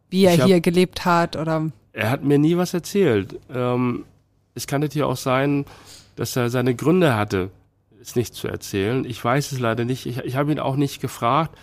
[0.10, 1.72] wie er hab- hier gelebt hat oder.
[1.94, 3.38] Er hat mir nie was erzählt.
[3.54, 4.06] Ähm,
[4.56, 5.66] es kann natürlich auch sein,
[6.16, 7.50] dass er seine Gründe hatte,
[8.02, 9.04] es nicht zu erzählen.
[9.04, 10.06] Ich weiß es leider nicht.
[10.06, 11.58] Ich, ich habe ihn auch nicht gefragt,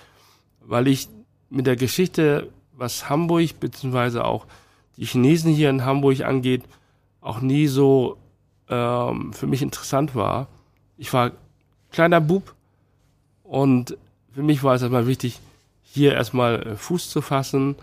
[0.60, 1.08] weil ich
[1.48, 4.46] mit der Geschichte, was Hamburg beziehungsweise auch
[4.98, 6.62] die Chinesen hier in Hamburg angeht,
[7.22, 8.18] auch nie so
[8.68, 10.48] ähm, für mich interessant war.
[10.98, 11.32] Ich war
[11.90, 12.54] kleiner Bub
[13.44, 13.96] und
[14.34, 15.40] für mich war es erstmal wichtig,
[15.82, 17.76] hier erstmal äh, Fuß zu fassen.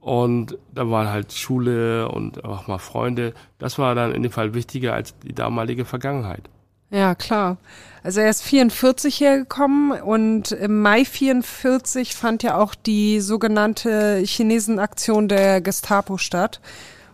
[0.00, 3.34] Und da war halt Schule und auch mal Freunde.
[3.58, 6.42] Das war dann in dem Fall wichtiger als die damalige Vergangenheit.
[6.90, 7.58] Ja, klar.
[8.02, 15.28] Also er ist 44 hergekommen und im Mai 44 fand ja auch die sogenannte Chinesenaktion
[15.28, 16.60] der Gestapo statt,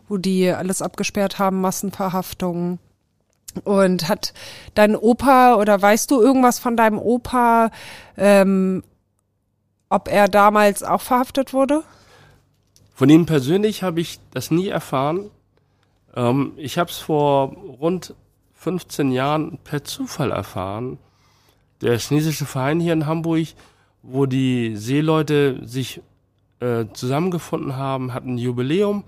[0.09, 2.79] wo die alles abgesperrt haben, Massenverhaftungen.
[3.63, 4.35] Und hat
[4.75, 7.71] dein Opa oder weißt du irgendwas von deinem Opa,
[8.17, 8.83] ähm,
[9.89, 11.85] ob er damals auch verhaftet wurde?
[12.95, 15.31] Von ihm persönlich habe ich das nie erfahren.
[16.15, 18.15] Ähm, ich habe es vor rund
[18.55, 20.99] 15 Jahren per Zufall erfahren.
[21.81, 23.49] Der chinesische Verein hier in Hamburg,
[24.03, 26.01] wo die Seeleute sich
[26.61, 29.05] äh, zusammengefunden haben, hat ein Jubiläum.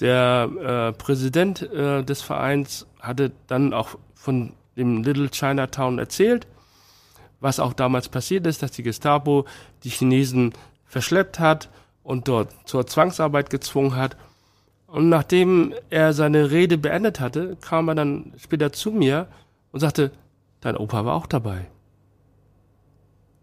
[0.00, 6.46] Der äh, Präsident äh, des Vereins hatte dann auch von dem Little Chinatown erzählt,
[7.40, 9.46] was auch damals passiert ist, dass die Gestapo
[9.84, 10.52] die Chinesen
[10.84, 11.70] verschleppt hat
[12.02, 14.16] und dort zur Zwangsarbeit gezwungen hat.
[14.86, 19.28] Und nachdem er seine Rede beendet hatte, kam er dann später zu mir
[19.72, 20.12] und sagte,
[20.60, 21.66] dein Opa war auch dabei.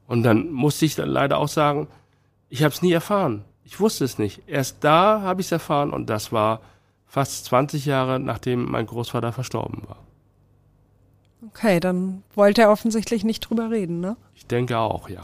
[0.08, 1.88] Und dann musste ich dann leider auch sagen,
[2.50, 3.44] ich habe es nie erfahren.
[3.66, 4.44] Ich wusste es nicht.
[4.48, 6.62] Erst da habe ich es erfahren und das war
[7.08, 9.98] fast 20 Jahre, nachdem mein Großvater verstorben war.
[11.48, 14.16] Okay, dann wollte er offensichtlich nicht drüber reden, ne?
[14.36, 15.22] Ich denke auch, ja.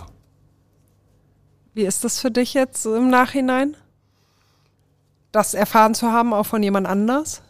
[1.73, 3.75] Wie ist das für dich jetzt im Nachhinein?
[5.31, 7.41] Das erfahren zu haben, auch von jemand anders?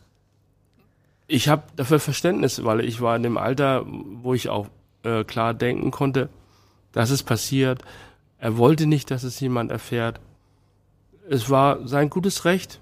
[1.27, 4.67] Ich habe dafür Verständnis, weil ich war in dem Alter, wo ich auch
[5.03, 6.29] äh, klar denken konnte,
[6.91, 7.83] dass es passiert.
[8.37, 10.19] Er wollte nicht, dass es jemand erfährt.
[11.31, 12.79] Es war sein gutes Recht.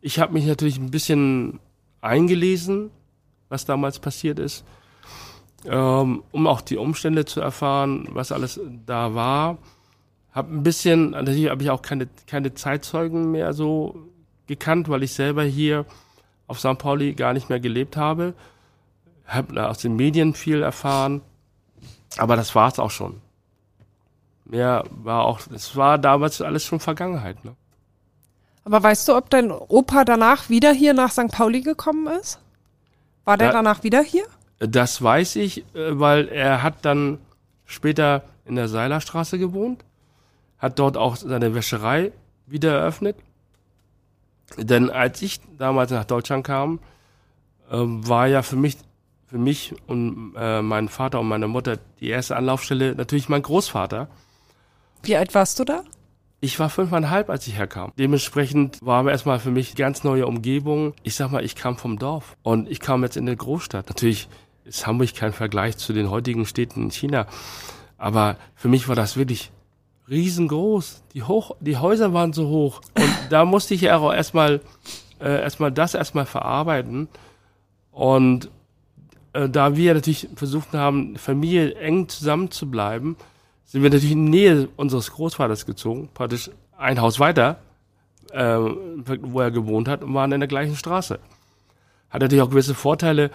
[0.00, 1.58] Ich habe mich natürlich ein bisschen
[2.00, 2.92] eingelesen,
[3.48, 4.64] was damals passiert ist,
[5.66, 9.58] ähm, um auch die Umstände zu erfahren, was alles da war.
[10.30, 13.96] Hab ein bisschen, natürlich habe ich auch keine, keine Zeitzeugen mehr so
[14.46, 15.84] gekannt, weil ich selber hier
[16.46, 16.78] auf St.
[16.78, 18.34] Pauli gar nicht mehr gelebt habe.
[19.26, 21.22] Habe aus den Medien viel erfahren,
[22.18, 23.20] aber das war es auch schon.
[24.44, 27.44] Mehr war auch, es war damals alles schon Vergangenheit.
[27.44, 27.56] Ne?
[28.70, 31.26] Aber weißt du, ob dein Opa danach wieder hier nach St.
[31.32, 32.38] Pauli gekommen ist?
[33.24, 33.52] War der Ja.
[33.52, 34.22] danach wieder hier?
[34.60, 37.18] Das weiß ich, äh, weil er hat dann
[37.66, 39.84] später in der Seilerstraße gewohnt,
[40.58, 42.12] hat dort auch seine Wäscherei
[42.46, 43.16] wieder eröffnet.
[44.56, 46.78] Denn als ich damals nach Deutschland kam,
[47.72, 48.76] ähm, war ja für mich,
[49.26, 54.06] für mich und äh, meinen Vater und meine Mutter die erste Anlaufstelle natürlich mein Großvater.
[55.02, 55.82] Wie alt warst du da?
[56.42, 57.92] Ich war fünfeinhalb, als ich herkam.
[57.98, 60.94] Dementsprechend war erstmal für mich ganz neue Umgebung.
[61.02, 63.88] Ich sag mal, ich kam vom Dorf und ich kam jetzt in eine Großstadt.
[63.88, 64.26] Natürlich
[64.64, 67.26] ist Hamburg kein Vergleich zu den heutigen Städten in China.
[67.98, 69.50] Aber für mich war das wirklich
[70.08, 71.02] riesengroß.
[71.12, 72.80] Die, hoch, die Häuser waren so hoch.
[72.96, 74.62] Und da musste ich ja auch erstmal,
[75.20, 77.08] äh, erstmal das erstmal verarbeiten.
[77.92, 78.50] Und
[79.34, 83.16] äh, da wir natürlich versucht haben, Familie eng zusammen zu bleiben,
[83.70, 87.60] sind wir natürlich in die Nähe unseres Großvaters gezogen, praktisch ein Haus weiter,
[88.32, 91.20] äh, wo er gewohnt hat, und waren in der gleichen Straße.
[92.10, 93.30] Hat natürlich auch gewisse Vorteile.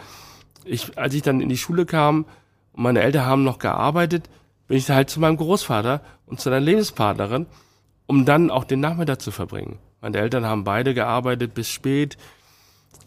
[0.65, 2.25] Ich, als ich dann in die Schule kam
[2.73, 4.29] und meine Eltern haben noch gearbeitet,
[4.67, 7.45] bin ich halt zu meinem Großvater und zu seiner Lebenspartnerin,
[8.05, 9.79] um dann auch den Nachmittag zu verbringen.
[10.01, 12.17] Meine Eltern haben beide gearbeitet bis spät,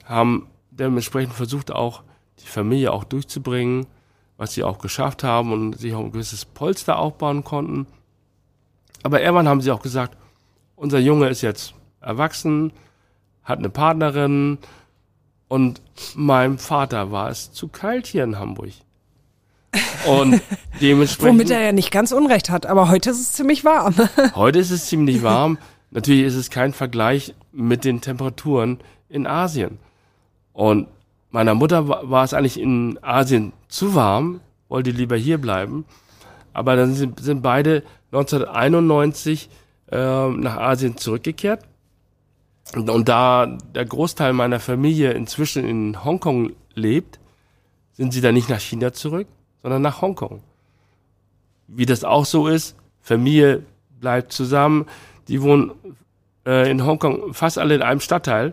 [0.02, 2.04] haben dementsprechend versucht auch
[2.42, 3.86] die Familie auch durchzubringen,
[4.39, 7.86] was sie auch geschafft haben und sich auch ein gewisses Polster aufbauen konnten.
[9.03, 10.16] Aber irgendwann haben sie auch gesagt,
[10.76, 12.72] unser Junge ist jetzt erwachsen,
[13.43, 14.59] hat eine Partnerin
[15.49, 15.82] und
[16.14, 18.70] meinem Vater war es zu kalt hier in Hamburg.
[20.07, 20.41] Und
[20.80, 21.39] dementsprechend.
[21.39, 23.95] Womit er ja nicht ganz Unrecht hat, aber heute ist es ziemlich warm.
[24.36, 25.59] heute ist es ziemlich warm.
[25.91, 28.78] Natürlich ist es kein Vergleich mit den Temperaturen
[29.09, 29.78] in Asien.
[30.53, 30.86] Und
[31.30, 35.84] meiner Mutter war, es eigentlich in Asien zu warm, wollte lieber hier bleiben.
[36.52, 39.48] Aber dann sind, sind beide 1991
[39.90, 41.64] äh, nach Asien zurückgekehrt.
[42.74, 47.18] Und, und da der Großteil meiner Familie inzwischen in Hongkong lebt,
[47.92, 49.26] sind sie dann nicht nach China zurück,
[49.62, 50.42] sondern nach Hongkong.
[51.66, 53.64] Wie das auch so ist, Familie
[54.00, 54.86] bleibt zusammen,
[55.28, 55.72] die wohnen
[56.46, 58.52] äh, in Hongkong fast alle in einem Stadtteil,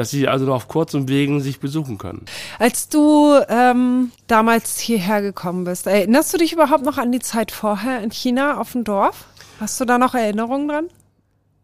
[0.00, 2.24] dass sie also noch auf kurzem Wegen sich besuchen können.
[2.58, 7.52] Als du ähm, damals hierher gekommen bist, erinnerst du dich überhaupt noch an die Zeit
[7.52, 9.26] vorher in China auf dem Dorf?
[9.60, 10.88] Hast du da noch Erinnerungen dran?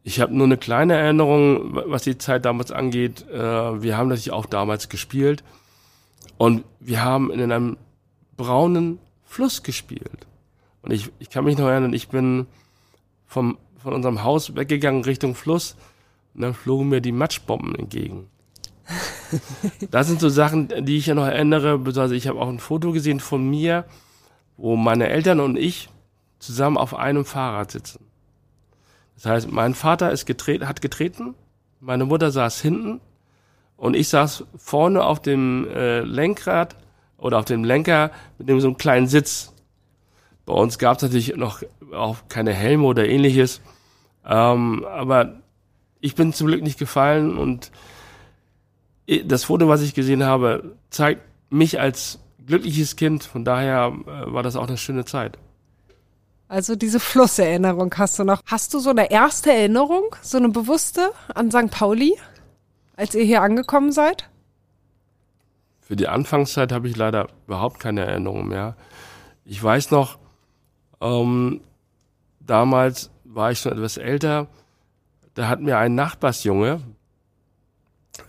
[0.02, 3.26] Ich habe nur eine kleine Erinnerung, was die Zeit damals angeht.
[3.30, 5.42] Äh, wir haben natürlich auch damals gespielt
[6.36, 7.78] und wir haben in einem
[8.36, 10.26] braunen Fluss gespielt.
[10.82, 12.46] Und ich, ich kann mich noch erinnern, ich bin
[13.26, 15.74] vom, von unserem Haus weggegangen Richtung Fluss
[16.36, 18.28] und dann flogen mir die Matschbomben entgegen.
[19.90, 21.80] das sind so Sachen, die ich ja noch erinnere.
[21.84, 23.86] Also ich habe auch ein Foto gesehen von mir,
[24.58, 25.88] wo meine Eltern und ich
[26.38, 28.04] zusammen auf einem Fahrrad sitzen.
[29.14, 31.34] Das heißt, mein Vater ist getreten, hat getreten,
[31.80, 33.00] meine Mutter saß hinten
[33.78, 36.76] und ich saß vorne auf dem äh, Lenkrad
[37.16, 39.54] oder auf dem Lenker mit dem so einem kleinen Sitz.
[40.44, 41.62] Bei uns gab es natürlich noch
[41.94, 43.62] auch keine Helme oder ähnliches.
[44.26, 45.40] Ähm, aber
[46.00, 47.70] ich bin zum Glück nicht gefallen und
[49.24, 53.24] das Foto, was ich gesehen habe, zeigt mich als glückliches Kind.
[53.24, 55.38] Von daher äh, war das auch eine schöne Zeit.
[56.48, 58.40] Also diese Flusserinnerung hast du noch.
[58.46, 61.70] Hast du so eine erste Erinnerung, so eine bewusste an St.
[61.70, 62.14] Pauli,
[62.96, 64.28] als ihr hier angekommen seid?
[65.80, 68.76] Für die Anfangszeit habe ich leider überhaupt keine Erinnerung mehr.
[69.44, 70.18] Ich weiß noch,
[71.00, 71.60] ähm,
[72.40, 74.48] damals war ich schon etwas älter,
[75.36, 76.80] da hat mir ein Nachbarsjunge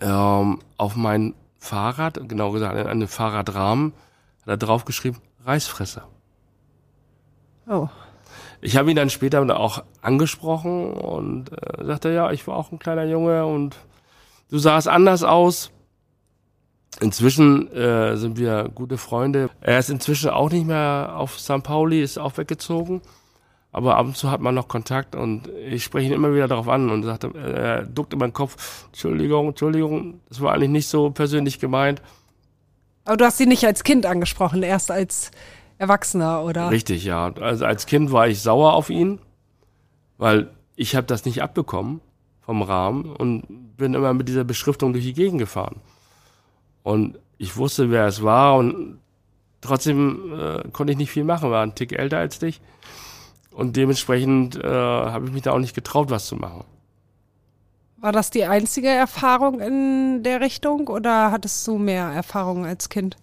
[0.02, 3.94] ähm, auf mein Fahrrad, genau gesagt, in einem Fahrradrahmen,
[4.42, 6.08] hat er draufgeschrieben, Reisfresser.
[7.68, 7.88] Oh.
[8.60, 12.80] Ich habe ihn dann später auch angesprochen und äh, sagte, ja, ich war auch ein
[12.80, 13.78] kleiner Junge und
[14.50, 15.72] du sahst anders aus.
[17.00, 19.50] Inzwischen äh, sind wir gute Freunde.
[19.62, 21.64] Er ist inzwischen auch nicht mehr auf St.
[21.64, 23.02] Pauli, ist auch weggezogen.
[23.72, 26.68] Aber ab und zu hat man noch Kontakt und ich spreche ihn immer wieder darauf
[26.68, 31.12] an und sagte, er duckt in meinen Kopf, Entschuldigung, Entschuldigung, das war eigentlich nicht so
[31.12, 32.02] persönlich gemeint.
[33.06, 35.32] Aber du hast ihn nicht als Kind angesprochen, erst als
[35.78, 36.72] Erwachsener, oder?
[36.72, 37.32] Richtig, ja.
[37.40, 39.20] Also als Kind war ich sauer auf ihn,
[40.18, 42.02] weil ich habe das nicht abbekommen
[42.42, 45.82] vom Rahmen und bin immer mit dieser Beschriftung durch die Gegend gefahren.
[46.84, 49.00] Und ich wusste, wer es war und
[49.62, 52.62] trotzdem äh, konnte ich nicht viel machen, war ein Tick älter als dich.
[53.58, 56.64] Und dementsprechend äh, habe ich mich da auch nicht getraut, was zu machen.
[57.98, 63.18] War das die einzige Erfahrung in der Richtung oder hattest du mehr Erfahrungen als Kind?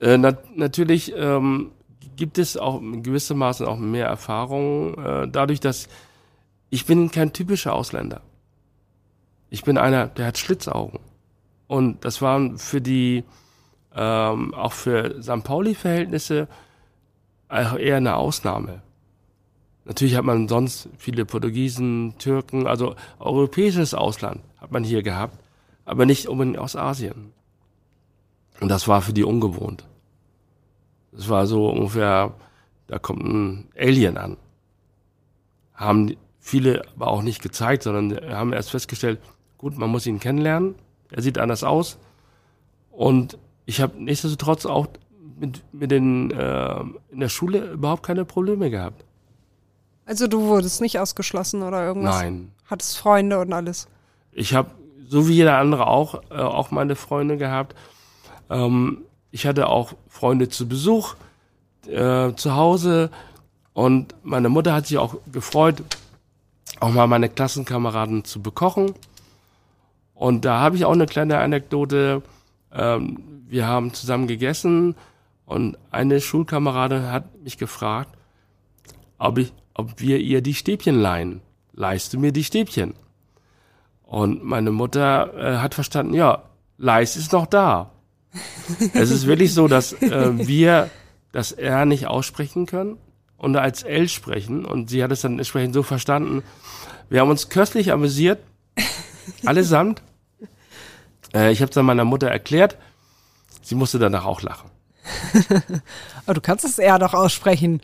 [0.00, 1.72] Äh, nat natürlich ähm,
[2.16, 5.90] gibt es auch in gewissem Maße auch mehr Erfahrungen, äh, dadurch, dass
[6.70, 8.22] ich bin kein typischer Ausländer.
[9.50, 11.00] Ich bin einer, der hat Schlitzaugen.
[11.66, 13.22] Und das war für die,
[13.94, 15.44] ähm, auch für St.
[15.44, 16.48] Pauli-Verhältnisse
[17.50, 18.80] eher eine Ausnahme.
[19.88, 25.38] Natürlich hat man sonst viele Portugiesen, Türken, also europäisches Ausland hat man hier gehabt,
[25.86, 27.32] aber nicht unbedingt aus Asien.
[28.60, 29.88] Und das war für die ungewohnt.
[31.10, 32.34] Das war so ungefähr,
[32.86, 34.36] da kommt ein Alien an.
[35.72, 39.20] Haben viele aber auch nicht gezeigt, sondern haben erst festgestellt,
[39.56, 40.74] gut, man muss ihn kennenlernen,
[41.10, 41.96] er sieht anders aus.
[42.90, 44.88] Und ich habe nichtsdestotrotz auch
[45.40, 46.80] mit, mit den, äh,
[47.10, 49.06] in der Schule überhaupt keine Probleme gehabt.
[50.08, 52.16] Also du wurdest nicht ausgeschlossen oder irgendwas?
[52.16, 52.50] Nein.
[52.64, 53.88] Hattest Freunde und alles?
[54.32, 54.70] Ich habe,
[55.06, 57.76] so wie jeder andere auch, äh, auch meine Freunde gehabt.
[58.48, 61.14] Ähm, ich hatte auch Freunde zu Besuch
[61.86, 63.10] äh, zu Hause
[63.74, 65.82] und meine Mutter hat sich auch gefreut,
[66.80, 68.94] auch mal meine Klassenkameraden zu bekochen.
[70.14, 72.22] Und da habe ich auch eine kleine Anekdote.
[72.72, 74.94] Ähm, wir haben zusammen gegessen
[75.44, 78.16] und eine Schulkameradin hat mich gefragt,
[79.18, 81.40] ob, ich, ob wir ihr die Stäbchen leihen.
[81.72, 82.94] Leihst du mir die Stäbchen?
[84.02, 86.42] Und meine Mutter äh, hat verstanden, ja,
[86.76, 87.92] Leis ist noch da.
[88.92, 90.90] es ist wirklich so, dass äh, wir
[91.32, 92.98] das R nicht aussprechen können
[93.36, 94.64] und als L sprechen.
[94.64, 96.42] Und sie hat es dann entsprechend so verstanden.
[97.08, 98.40] Wir haben uns köstlich amüsiert,
[99.44, 100.02] allesamt.
[101.32, 102.76] Äh, ich habe es dann meiner Mutter erklärt.
[103.62, 104.70] Sie musste danach auch lachen.
[106.26, 107.80] Aber du kannst es eher doch aussprechen.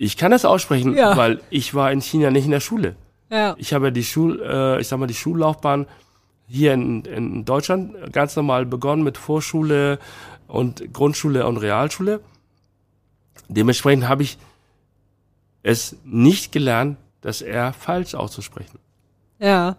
[0.00, 1.16] Ich kann es aussprechen, ja.
[1.16, 2.94] weil ich war in China nicht in der Schule.
[3.30, 3.56] Ja.
[3.58, 5.86] Ich habe die Schul, äh, ich sag mal, die Schullaufbahn
[6.46, 9.98] hier in, in Deutschland ganz normal begonnen mit Vorschule
[10.46, 12.20] und Grundschule und Realschule.
[13.48, 14.38] Dementsprechend habe ich
[15.62, 18.78] es nicht gelernt, das R falsch auszusprechen.
[19.40, 19.76] Ja.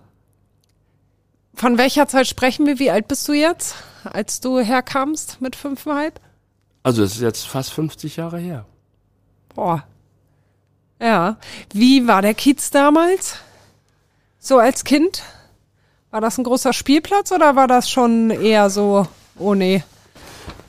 [1.55, 2.77] Von welcher Zeit sprechen wir?
[2.77, 6.19] Wie alt bist du jetzt, als du herkamst mit fünfeinhalb?
[6.83, 8.65] Also es ist jetzt fast 50 Jahre her.
[9.55, 9.85] Boah.
[10.99, 11.37] Ja.
[11.73, 13.37] Wie war der Kiez damals?
[14.39, 15.23] So als Kind?
[16.11, 19.83] War das ein großer Spielplatz oder war das schon eher so, oh nee?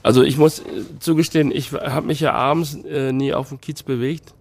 [0.03, 0.63] Also ich muss äh,
[0.99, 4.33] zugestehen, ich habe mich ja abends äh, nie auf dem Kiez bewegt.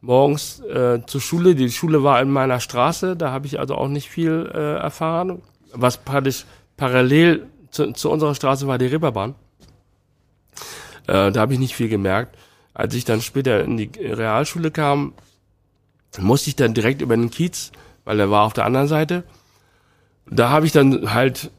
[0.00, 3.88] Morgens äh, zur Schule, die Schule war in meiner Straße, da habe ich also auch
[3.88, 5.42] nicht viel äh, erfahren.
[5.72, 6.44] Was praktisch
[6.76, 9.34] parallel zu, zu unserer Straße war die Reeperbahn.
[11.06, 12.36] Äh, da habe ich nicht viel gemerkt.
[12.74, 15.12] Als ich dann später in die Realschule kam,
[16.18, 17.72] musste ich dann direkt über den Kiez,
[18.04, 19.24] weil er war auf der anderen Seite.
[20.26, 21.50] Da habe ich dann halt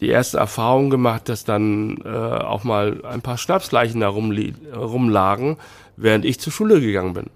[0.00, 5.56] die erste Erfahrung gemacht, dass dann äh, auch mal ein paar Schnapsleichen da rumlagen,
[5.96, 7.30] während ich zur Schule gegangen bin.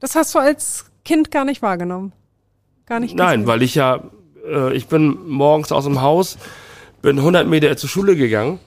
[0.00, 2.12] Das hast du als Kind gar nicht wahrgenommen?
[2.86, 3.26] Gar nicht gesehen.
[3.26, 4.00] Nein, weil ich ja,
[4.46, 6.38] äh, ich bin morgens aus dem Haus,
[7.02, 8.60] bin 100 Meter zur Schule gegangen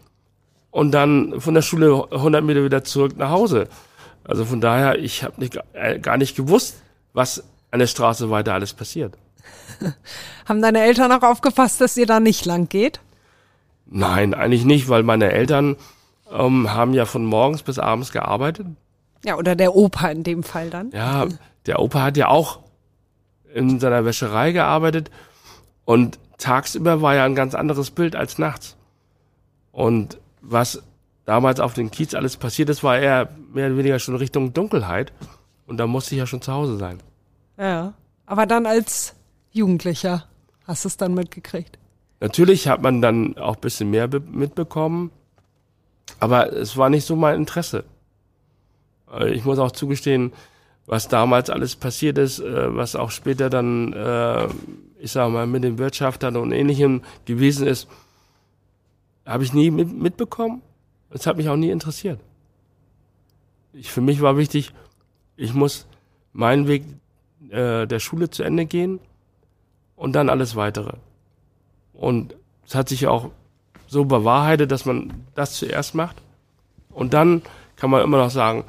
[0.72, 3.68] und dann von der Schule 100 Meter wieder zurück nach Hause.
[4.24, 6.82] Also von daher, ich habe nicht, äh, gar nicht gewusst,
[7.14, 9.16] was an der Straße weiter alles passiert.
[10.46, 13.00] Haben deine Eltern auch aufgepasst, dass ihr da nicht lang geht?
[13.88, 15.78] Nein, eigentlich nicht, weil meine Eltern
[16.32, 18.68] ähm, haben ja von morgens bis abends gearbeitet.
[19.26, 20.92] Ja, oder der Opa in dem Fall dann.
[20.92, 21.28] Ja,
[21.66, 22.60] der Opa hat ja auch
[23.54, 25.10] in seiner Wäscherei gearbeitet
[25.86, 28.78] und tagsüber war ja ein ganz anderes Bild als nachts.
[29.72, 30.82] Und was
[31.26, 35.14] damals auf dem Kiez alles passiert ist, war eher mehr oder weniger schon Richtung Dunkelheit.
[35.68, 37.00] Und da musste ich ja schon zu Hause sein.
[37.58, 37.94] Ja,
[38.26, 39.16] aber dann als
[39.52, 40.26] Jugendlicher
[40.66, 41.78] hast du es dann mitgekriegt.
[42.20, 45.12] Natürlich hat man dann auch ein bisschen mehr mitbekommen,
[46.20, 47.86] aber es war nicht so mein Interesse.
[49.12, 50.34] Äh, ich muss auch zugestehen,
[50.86, 54.48] was damals alles passiert ist, äh, was auch später dann, äh,
[55.00, 57.88] ich sag mal, mit den Wirtschaftern und ähnlichem gewesen ist,
[59.30, 60.62] habe ich nie mitbekommen.
[61.10, 62.20] Es hat mich auch nie interessiert.
[63.74, 64.74] Ich, für mich war wichtig,
[65.38, 65.86] ich muss
[66.34, 66.84] meinen Weg
[67.40, 69.00] der Schule zu Ende gehen
[69.96, 70.98] und dann alles weitere.
[71.94, 73.32] Und es hat sich auch
[73.88, 76.22] so bewahrheitet, dass man das zuerst macht.
[76.92, 77.42] Und dann
[77.76, 78.66] kann man immer noch sagen,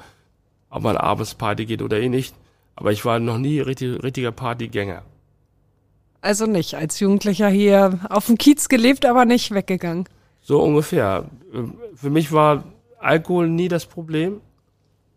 [0.71, 2.35] ob man abends Party geht oder eh nicht.
[2.77, 5.03] Aber ich war noch nie richtig, richtiger Partygänger.
[6.23, 10.09] Also nicht als Jugendlicher hier auf dem Kiez gelebt, aber nicht weggegangen.
[10.41, 11.27] So ungefähr.
[11.95, 12.65] Für mich war
[12.99, 14.41] Alkohol nie das Problem,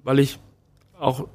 [0.03, 0.39] weil ich
[0.99, 1.27] auch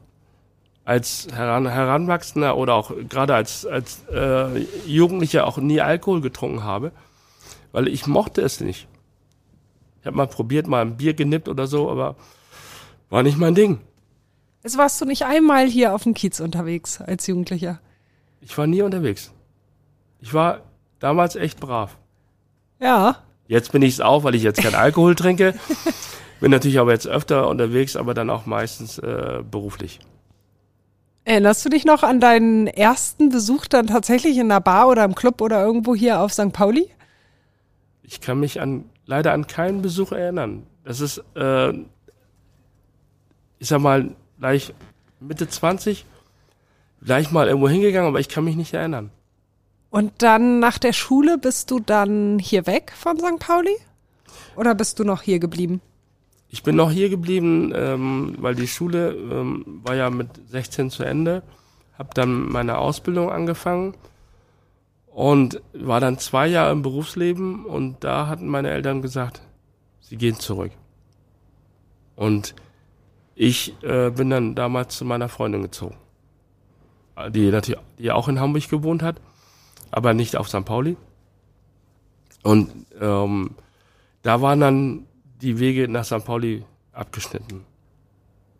[0.84, 6.92] als Heran Heranwachsender oder auch gerade als, als äh, Jugendlicher auch nie Alkohol getrunken habe,
[7.72, 8.88] weil ich mochte es nicht.
[10.00, 12.16] Ich habe mal probiert, mal ein Bier genippt oder so, aber
[13.10, 13.80] war nicht mein Ding.
[14.62, 17.80] Es warst du nicht einmal hier auf dem Kiez unterwegs als Jugendlicher?
[18.40, 19.32] Ich war nie unterwegs.
[20.20, 20.62] Ich war
[20.98, 21.98] damals echt brav.
[22.80, 23.24] Ja.
[23.48, 25.54] Jetzt bin ich es auch, weil ich jetzt keinen Alkohol trinke.
[26.40, 29.98] Bin natürlich aber jetzt öfter unterwegs, aber dann auch meistens äh, beruflich.
[31.24, 35.14] Erinnerst du dich noch an deinen ersten Besuch dann tatsächlich in einer Bar oder im
[35.14, 36.52] Club oder irgendwo hier auf St.
[36.52, 36.88] Pauli?
[38.02, 40.66] Ich kann mich an leider an keinen Besuch erinnern.
[40.84, 41.70] Das ist, äh,
[43.58, 44.74] ich sag mal, gleich
[45.20, 46.04] Mitte 20,
[47.02, 49.10] gleich mal irgendwo hingegangen, aber ich kann mich nicht erinnern.
[49.90, 53.38] Und dann nach der Schule bist du dann hier weg von St.
[53.38, 53.74] Pauli?
[54.56, 55.80] Oder bist du noch hier geblieben?
[56.50, 61.04] Ich bin noch hier geblieben, ähm, weil die Schule ähm, war ja mit 16 zu
[61.04, 61.42] Ende.
[61.98, 63.94] Habe dann meine Ausbildung angefangen
[65.06, 69.42] und war dann zwei Jahre im Berufsleben und da hatten meine Eltern gesagt,
[70.00, 70.72] sie gehen zurück.
[72.14, 72.54] Und
[73.34, 75.96] ich äh, bin dann damals zu meiner Freundin gezogen,
[77.30, 77.52] die
[77.98, 79.20] die auch in Hamburg gewohnt hat,
[79.90, 80.64] aber nicht auf St.
[80.64, 80.96] Pauli.
[82.42, 82.70] Und
[83.00, 83.50] ähm,
[84.22, 85.06] da waren dann
[85.40, 86.24] die Wege nach St.
[86.24, 87.64] Pauli abgeschnitten.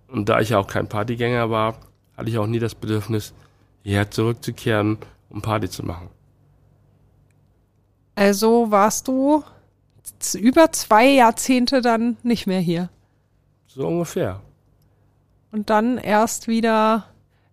[0.08, 1.76] Und da ich ja auch kein Partygänger war,
[2.16, 3.34] hatte ich auch nie das Bedürfnis,
[3.82, 4.98] hierher zurückzukehren,
[5.30, 6.08] um Party zu machen.
[8.14, 9.44] Also warst du
[10.34, 12.90] über zwei Jahrzehnte dann nicht mehr hier.
[13.66, 14.40] So ungefähr.
[15.52, 17.06] Und dann erst wieder,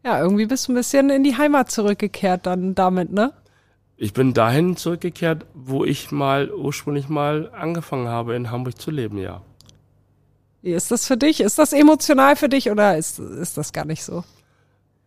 [0.04, 3.34] ja, irgendwie bist du ein bisschen in die Heimat zurückgekehrt dann damit, ne?
[3.98, 9.18] Ich bin dahin zurückgekehrt, wo ich mal ursprünglich mal angefangen habe, in Hamburg zu leben,
[9.18, 9.42] ja.
[10.62, 11.42] Wie ist das für dich?
[11.42, 14.24] Ist das emotional für dich oder ist, ist das gar nicht so?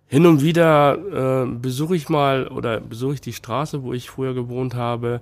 [0.07, 4.32] Hin und wieder äh, besuche ich mal oder besuche ich die Straße, wo ich früher
[4.32, 5.20] gewohnt habe.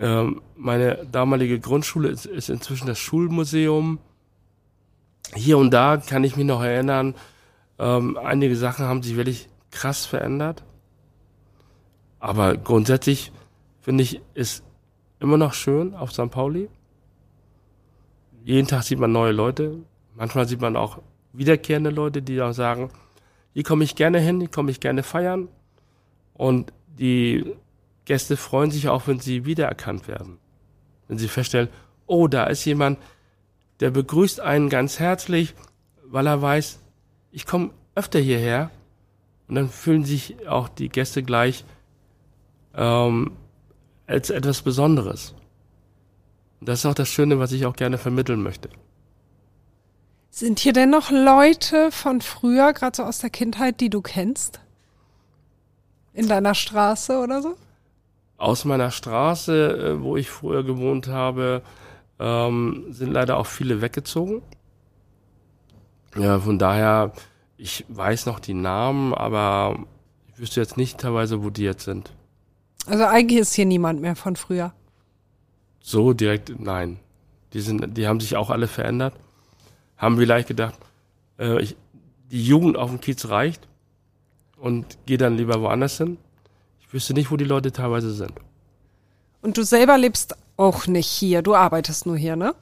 [0.00, 3.98] Ähm, meine damalige Grundschule ist, ist inzwischen das Schulmuseum.
[5.34, 7.14] Hier und da kann ich mich noch erinnern,
[7.78, 10.62] ähm, einige Sachen haben sich wirklich krass verändert.
[12.20, 13.32] Aber grundsätzlich
[13.80, 14.64] finde ich, ist
[15.20, 16.30] immer noch schön auf St.
[16.30, 16.68] Pauli.
[18.44, 19.76] Jeden Tag sieht man neue Leute.
[20.14, 20.98] Manchmal sieht man auch
[21.32, 22.90] wiederkehrende Leute, die auch sagen,
[23.52, 25.48] hier komme ich gerne hin, hier komme ich gerne feiern.
[26.34, 27.54] Und die
[28.04, 30.38] Gäste freuen sich auch, wenn sie wiedererkannt werden.
[31.06, 31.68] Wenn sie feststellen,
[32.06, 32.98] oh, da ist jemand,
[33.80, 35.54] der begrüßt einen ganz herzlich,
[36.04, 36.80] weil er weiß,
[37.30, 38.70] ich komme öfter hierher.
[39.46, 41.64] Und dann fühlen sich auch die Gäste gleich
[42.74, 43.32] ähm,
[44.06, 45.34] als etwas Besonderes.
[46.60, 48.68] Und das ist auch das Schöne, was ich auch gerne vermitteln möchte.
[50.30, 54.60] Sind hier denn noch Leute von früher, gerade so aus der Kindheit, die du kennst?
[56.12, 57.54] In deiner Straße oder so?
[58.36, 61.62] Aus meiner Straße, äh, wo ich früher gewohnt habe,
[62.18, 64.42] ähm, sind leider auch viele weggezogen.
[66.16, 67.12] Ja, von daher,
[67.56, 69.78] ich weiß noch die Namen, aber
[70.32, 72.12] ich wüsste jetzt nicht teilweise, wo die jetzt sind.
[72.88, 74.72] Also eigentlich ist hier niemand mehr von früher.
[75.80, 76.98] So direkt, nein.
[77.52, 79.14] Die sind, die haben sich auch alle verändert.
[79.96, 80.74] Haben vielleicht gedacht,
[81.38, 81.76] äh, ich,
[82.30, 83.68] die Jugend auf dem Kiez reicht
[84.56, 86.18] und gehe dann lieber woanders hin.
[86.80, 88.32] Ich wüsste nicht, wo die Leute teilweise sind.
[89.42, 92.54] Und du selber lebst auch nicht hier, du arbeitest nur hier, ne?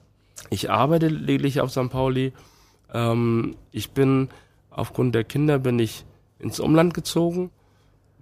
[0.50, 1.88] Ich arbeite lediglich auf St.
[1.90, 2.32] Pauli.
[2.92, 4.28] Ähm, ich bin
[4.70, 6.04] aufgrund der Kinder bin ich
[6.38, 7.50] ins Umland gezogen,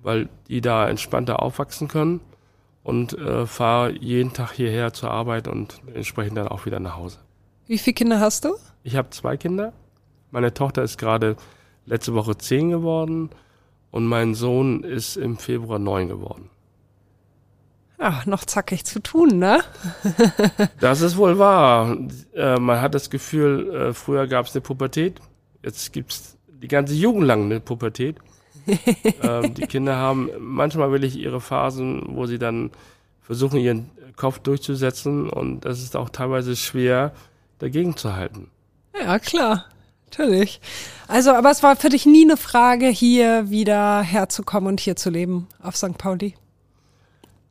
[0.04, 2.20] weil die da entspannter aufwachsen können
[2.84, 7.18] und äh, fahre jeden Tag hierher zur Arbeit und entsprechend dann auch wieder nach Hause.
[7.66, 8.54] Wie viele Kinder hast du?
[8.82, 9.72] Ich habe zwei Kinder.
[10.30, 11.36] Meine Tochter ist gerade
[11.86, 13.30] letzte Woche zehn geworden
[13.90, 16.50] und mein Sohn ist im Februar neun geworden.
[17.98, 19.62] Ja, noch zackig zu tun, ne?
[20.80, 21.96] das ist wohl wahr.
[22.34, 25.20] Äh, man hat das Gefühl, äh, früher gab es eine Pubertät,
[25.62, 28.18] jetzt gibt's die ganze Jugend lang eine Pubertät.
[29.22, 32.70] ähm, die Kinder haben manchmal wirklich ihre Phasen, wo sie dann
[33.22, 37.12] versuchen, ihren Kopf durchzusetzen und das ist auch teilweise schwer,
[37.58, 38.50] dagegen zu halten.
[38.98, 39.66] Ja, klar.
[40.16, 40.60] Natürlich.
[41.08, 45.10] Also, aber es war für dich nie eine Frage, hier wieder herzukommen und hier zu
[45.10, 45.98] leben auf St.
[45.98, 46.34] Pauli?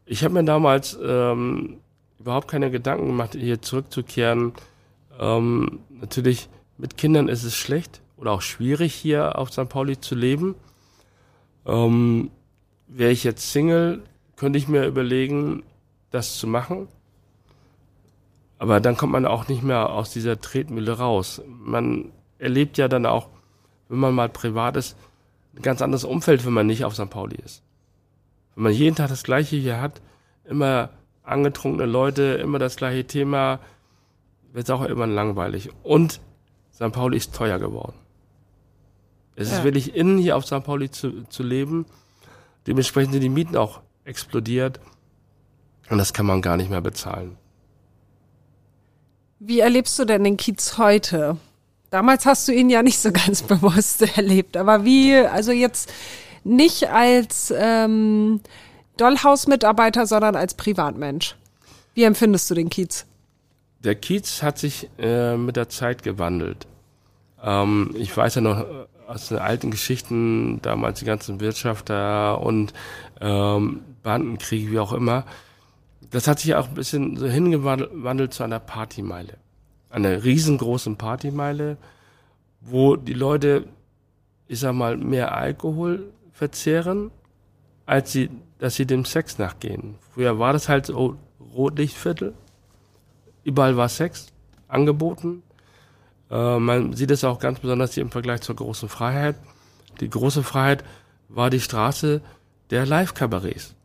[0.05, 1.79] Ich habe mir damals ähm,
[2.19, 4.53] überhaupt keine Gedanken gemacht, hier zurückzukehren.
[5.19, 6.47] Ähm, natürlich,
[6.77, 9.67] mit Kindern ist es schlecht oder auch schwierig, hier auf St.
[9.67, 10.55] Pauli zu leben.
[11.65, 12.31] Ähm,
[12.87, 14.03] Wäre ich jetzt Single,
[14.35, 15.63] könnte ich mir überlegen,
[16.11, 16.87] das zu machen.
[18.59, 21.41] Aber dann kommt man auch nicht mehr aus dieser Tretmühle raus.
[21.47, 23.29] Man erlebt ja dann auch,
[23.89, 24.95] wenn man mal privat ist,
[25.55, 27.09] ein ganz anderes Umfeld, wenn man nicht auf St.
[27.09, 27.63] Pauli ist.
[28.55, 30.01] Wenn man jeden Tag das Gleiche hier hat,
[30.45, 30.89] immer
[31.23, 33.59] angetrunkene Leute, immer das gleiche Thema,
[34.51, 35.69] wird es auch immer langweilig.
[35.83, 36.21] Und
[36.73, 36.91] St.
[36.91, 37.97] Pauli ist teuer geworden.
[39.35, 39.57] Es ja.
[39.57, 40.63] ist wirklich innen hier auf St.
[40.63, 41.85] Pauli zu, zu leben.
[42.67, 44.79] Dementsprechend sind die Mieten auch explodiert.
[45.89, 47.37] Und das kann man gar nicht mehr bezahlen.
[49.39, 51.37] Wie erlebst du denn den Kiez heute?
[51.89, 55.91] Damals hast du ihn ja nicht so ganz bewusst erlebt, aber wie, also jetzt
[56.43, 58.41] nicht als ähm,
[58.97, 61.35] Dollhaus-Mitarbeiter, sondern als Privatmensch.
[61.93, 63.05] Wie empfindest du den Kiez?
[63.83, 66.67] Der Kiez hat sich äh, mit der Zeit gewandelt.
[67.43, 68.65] Ähm, ich weiß ja noch
[69.07, 72.73] aus den alten Geschichten, damals die ganzen Wirtschafter und
[73.21, 75.25] ähm, Bandenkriege, wie auch immer.
[76.09, 79.37] Das hat sich auch ein bisschen so hingewandelt zu einer Partymeile.
[79.89, 81.77] Einer riesengroßen Partymeile,
[82.61, 83.65] wo die Leute,
[84.47, 87.11] ich sag mal, mehr Alkohol verzehren,
[87.85, 88.29] als sie,
[88.59, 89.95] dass sie dem Sex nachgehen.
[90.13, 92.33] Früher war das halt so Rotlichtviertel.
[93.43, 94.27] Überall war Sex
[94.67, 95.43] angeboten.
[96.33, 99.35] Äh, man sieht es auch ganz besonders hier im Vergleich zur großen Freiheit.
[99.99, 100.83] Die große Freiheit
[101.29, 102.21] war die Straße
[102.71, 103.75] der Live-Kabarets.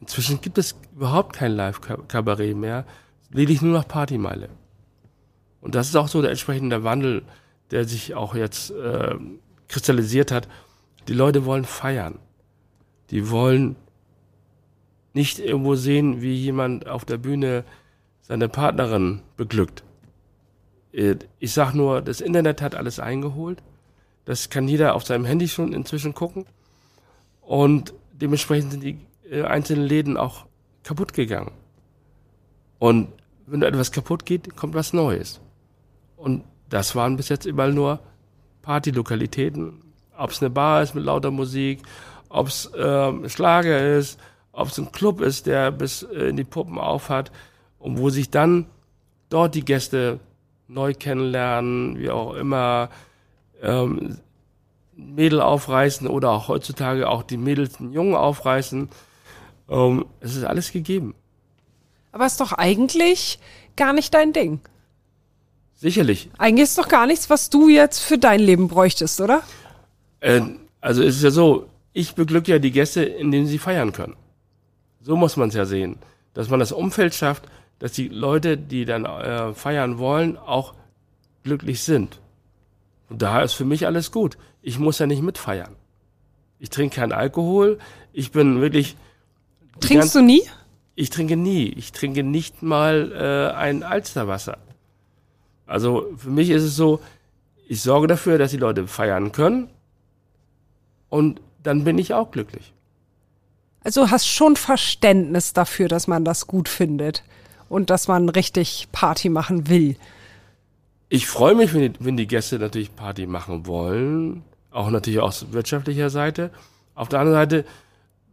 [0.00, 2.86] Inzwischen gibt es überhaupt kein Live-Kabarett mehr,
[3.28, 4.48] lediglich nur noch Partymeile.
[5.60, 7.22] Und das ist auch so der entsprechende Wandel,
[7.70, 9.16] der sich auch jetzt äh,
[9.68, 10.48] kristallisiert hat.
[11.08, 12.18] Die Leute wollen feiern.
[13.10, 13.76] Die wollen
[15.12, 17.64] nicht irgendwo sehen, wie jemand auf der Bühne
[18.22, 19.84] seine Partnerin beglückt.
[20.92, 23.62] Äh, ich sag nur, das Internet hat alles eingeholt.
[24.24, 26.46] Das kann jeder auf seinem Handy schon inzwischen gucken.
[27.40, 28.98] Und dementsprechend sind die
[29.30, 30.46] äh, einzelnen Läden auch
[30.82, 31.52] kaputt gegangen.
[32.78, 33.08] Und
[33.46, 35.40] wenn etwas kaputt geht, kommt was Neues.
[36.16, 38.00] Und das waren bis jetzt überall nur
[38.62, 39.82] Partylokalitäten.
[40.16, 41.82] Ob es eine Bar ist mit lauter Musik,
[42.28, 44.20] ob es äh, Schlager ist,
[44.52, 47.32] ob es ein Club ist, der bis äh, in die Puppen aufhat
[47.78, 48.66] und wo sich dann
[49.28, 50.20] dort die Gäste
[50.70, 52.90] neu kennenlernen, wie auch immer,
[53.62, 54.18] ähm,
[54.94, 58.88] Mädel aufreißen oder auch heutzutage auch die Mädels den Jungen aufreißen.
[59.68, 61.14] Ähm, es ist alles gegeben.
[62.12, 63.38] Aber es ist doch eigentlich
[63.76, 64.60] gar nicht dein Ding.
[65.74, 66.30] Sicherlich.
[66.38, 69.42] Eigentlich ist doch gar nichts, was du jetzt für dein Leben bräuchtest, oder?
[70.20, 70.42] Äh,
[70.80, 74.16] also es ist ja so, ich beglücke ja die Gäste, indem sie feiern können.
[75.00, 75.98] So muss man es ja sehen.
[76.34, 77.44] Dass man das Umfeld schafft,
[77.80, 80.74] dass die Leute, die dann äh, feiern wollen, auch
[81.42, 82.20] glücklich sind.
[83.08, 84.38] Und daher ist für mich alles gut.
[84.62, 85.74] Ich muss ja nicht mitfeiern.
[86.60, 87.78] Ich trinke keinen Alkohol.
[88.12, 88.96] Ich bin wirklich.
[89.80, 90.42] Trinkst du nie?
[90.94, 91.68] Ich trinke nie.
[91.68, 94.58] Ich trinke nicht mal äh, ein Alsterwasser.
[95.66, 97.00] Also für mich ist es so,
[97.66, 99.70] ich sorge dafür, dass die Leute feiern können
[101.08, 102.74] und dann bin ich auch glücklich.
[103.82, 107.22] Also hast schon Verständnis dafür, dass man das gut findet
[107.70, 109.96] und dass man richtig Party machen will.
[111.08, 115.52] Ich freue mich, wenn die, wenn die Gäste natürlich Party machen wollen, auch natürlich aus
[115.52, 116.50] wirtschaftlicher Seite.
[116.94, 117.64] Auf der anderen Seite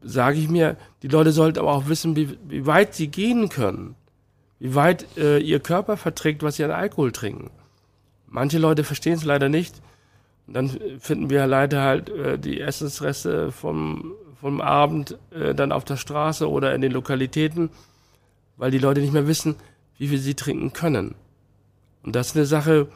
[0.02, 3.96] sage ich mir, die Leute sollten aber auch wissen, wie, wie weit sie gehen können,
[4.60, 7.52] wie weit äh, ihr Körper verträgt, was sie an Alkohol trinken.
[8.26, 9.76] Manche Leute verstehen es leider nicht.
[10.48, 10.70] Und dann
[11.00, 16.50] finden wir leider halt äh, die Essensreste vom, vom Abend äh, dann auf der Straße
[16.50, 17.70] oder in den Lokalitäten
[18.58, 19.56] weil die Leute nicht mehr wissen,
[19.98, 21.16] wie viel sie trinken können.
[22.04, 22.88] Und das ist eine Sache,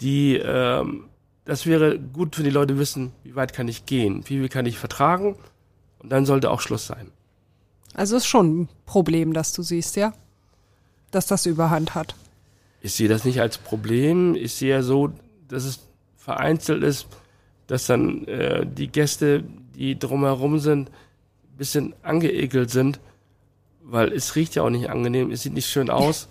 [0.00, 1.04] die, ähm,
[1.44, 4.66] das wäre gut, wenn die Leute wissen, wie weit kann ich gehen, wie viel kann
[4.66, 5.36] ich vertragen
[5.98, 7.10] und dann sollte auch Schluss sein.
[7.94, 10.14] Also ist schon ein Problem, das du siehst, ja?
[11.10, 12.14] Dass das Überhand hat.
[12.80, 14.34] Ich sehe das nicht als Problem.
[14.34, 15.12] Ich sehe ja so,
[15.48, 15.80] dass es
[16.16, 17.06] vereinzelt ist,
[17.66, 19.44] dass dann äh, die Gäste,
[19.74, 20.90] die drumherum sind,
[21.58, 22.98] bisschen angeekelt sind
[23.84, 26.28] weil es riecht ja auch nicht angenehm, es sieht nicht schön aus.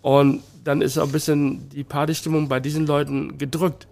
[0.00, 3.88] Und dann ist auch ein bisschen die Partystimmung bei diesen Leuten gedrückt.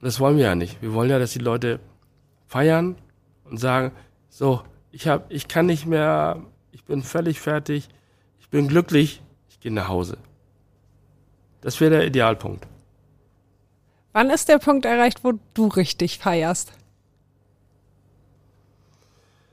[0.00, 0.82] Das wollen wir ja nicht.
[0.82, 1.80] Wir wollen ja, dass die Leute
[2.46, 2.96] feiern
[3.44, 3.92] und sagen,
[4.28, 4.62] so,
[4.92, 6.42] ich hab, ich kann nicht mehr,
[6.72, 7.88] ich bin völlig fertig,
[8.38, 10.18] ich bin glücklich, ich gehe nach Hause.
[11.60, 12.66] Das wäre der Idealpunkt.
[14.12, 16.72] Wann ist der Punkt erreicht, wo du richtig feierst?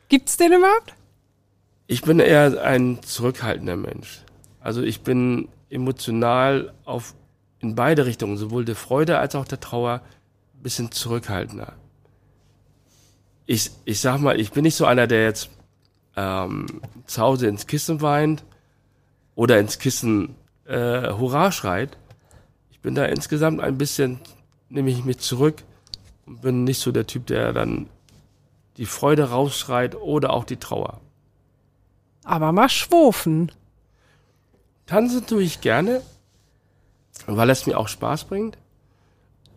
[0.09, 0.93] Gibt's den überhaupt?
[1.91, 4.23] Ich bin eher ein zurückhaltender Mensch.
[4.61, 7.15] Also ich bin emotional auf
[7.59, 10.01] in beide Richtungen, sowohl der Freude als auch der Trauer,
[10.53, 11.73] ein bisschen zurückhaltender.
[13.45, 15.49] Ich, ich sag mal, ich bin nicht so einer, der jetzt
[16.15, 18.45] ähm, zu Hause ins Kissen weint
[19.35, 21.97] oder ins Kissen äh, Hurra schreit.
[22.69, 24.21] Ich bin da insgesamt ein bisschen,
[24.69, 25.61] nehme ich mich zurück
[26.25, 27.89] und bin nicht so der Typ, der dann
[28.77, 31.01] die Freude rausschreit oder auch die Trauer.
[32.23, 33.51] Aber mal schwufen.
[34.85, 36.01] Tanzen tue ich gerne,
[37.25, 38.57] weil es mir auch Spaß bringt.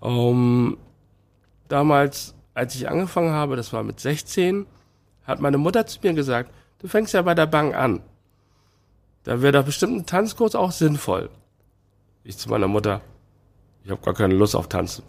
[0.00, 0.76] Um,
[1.68, 4.66] damals, als ich angefangen habe, das war mit 16,
[5.24, 8.00] hat meine Mutter zu mir gesagt, du fängst ja bei der Bank an.
[9.24, 11.30] Da wäre doch bestimmt ein Tanzkurs auch sinnvoll.
[12.22, 13.00] Ich zu meiner Mutter,
[13.82, 15.04] ich habe gar keine Lust auf Tanzen.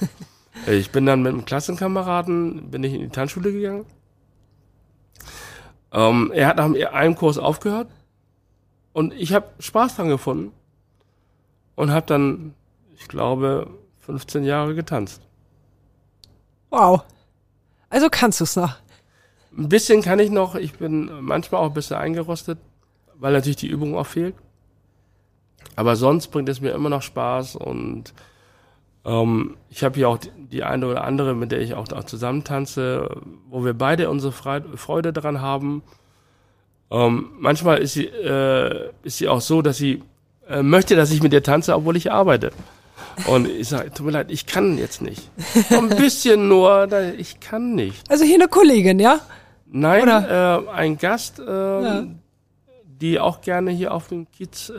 [0.66, 3.86] ich bin dann mit einem Klassenkameraden, bin ich in die Tanzschule gegangen
[5.94, 7.88] ähm, er hat nach einem Kurs aufgehört
[8.92, 10.52] und ich habe Spaß dran gefunden
[11.76, 12.54] und habe dann,
[12.96, 13.70] ich glaube,
[14.00, 15.22] 15 Jahre getanzt.
[16.70, 17.04] Wow.
[17.88, 18.76] Also kannst du es noch?
[19.56, 20.56] Ein bisschen kann ich noch.
[20.56, 22.58] Ich bin manchmal auch ein bisschen eingerostet,
[23.14, 24.34] weil natürlich die Übung auch fehlt.
[25.76, 28.12] Aber sonst bringt es mir immer noch Spaß und
[29.04, 32.44] ähm, ich habe hier auch die, eine oder andere, mit der ich auch, auch zusammen
[32.44, 33.08] tanze,
[33.48, 35.82] wo wir beide unsere Freude daran haben.
[36.90, 40.02] Ähm, manchmal ist sie, äh, ist sie auch so, dass sie
[40.48, 42.52] äh, möchte, dass ich mit dir tanze, obwohl ich arbeite.
[43.26, 45.30] Und ich sage, tut mir leid, ich kann jetzt nicht.
[45.70, 48.10] Ein bisschen nur, ich kann nicht.
[48.10, 49.20] Also hier eine Kollegin, ja?
[49.66, 52.04] Nein, äh, ein Gast, ähm, Ja.
[52.84, 54.70] die auch gerne hier auf dem Kiez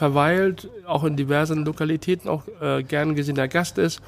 [0.00, 4.00] verweilt, auch in diversen Lokalitäten auch äh, gern gesehener Gast ist.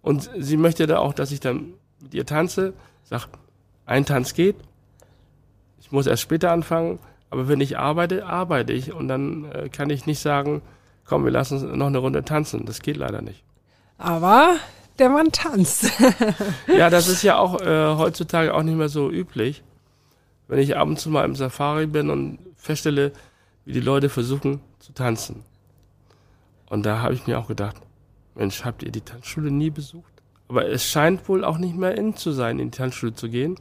[0.00, 2.74] Und sie möchte da auch, dass ich dann mit ihr tanze.
[3.02, 3.26] Sag,
[3.86, 4.54] ein Tanz geht.
[5.80, 7.00] Ich muss erst später anfangen.
[7.28, 8.92] Aber wenn ich arbeite, arbeite ich.
[8.92, 10.62] Und dann äh, kann ich nicht sagen,
[11.04, 12.64] komm, wir lassen uns noch eine Runde tanzen.
[12.64, 13.42] Das geht leider nicht.
[13.98, 14.54] Aber
[15.00, 15.90] der Mann tanzt.
[16.68, 19.64] Ja, das ist ja auch äh, heutzutage auch nicht mehr so üblich.
[20.46, 23.10] Wenn ich ab und zu mal im Safari bin und feststelle,
[23.64, 25.44] wie die Leute versuchen zu tanzen.
[26.68, 27.76] Und da habe ich mir auch gedacht,
[28.34, 30.12] Mensch, habt ihr die Tanzschule nie besucht?
[30.48, 33.56] Aber es scheint wohl auch nicht mehr in zu sein, in die Tanzschule zu gehen.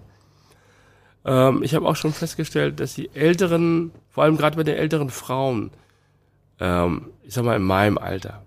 [1.24, 5.10] Ähm, ich habe auch schon festgestellt, dass die älteren, vor allem gerade bei den älteren
[5.10, 5.72] Frauen,
[6.60, 8.44] ähm, ich sag mal in meinem Alter,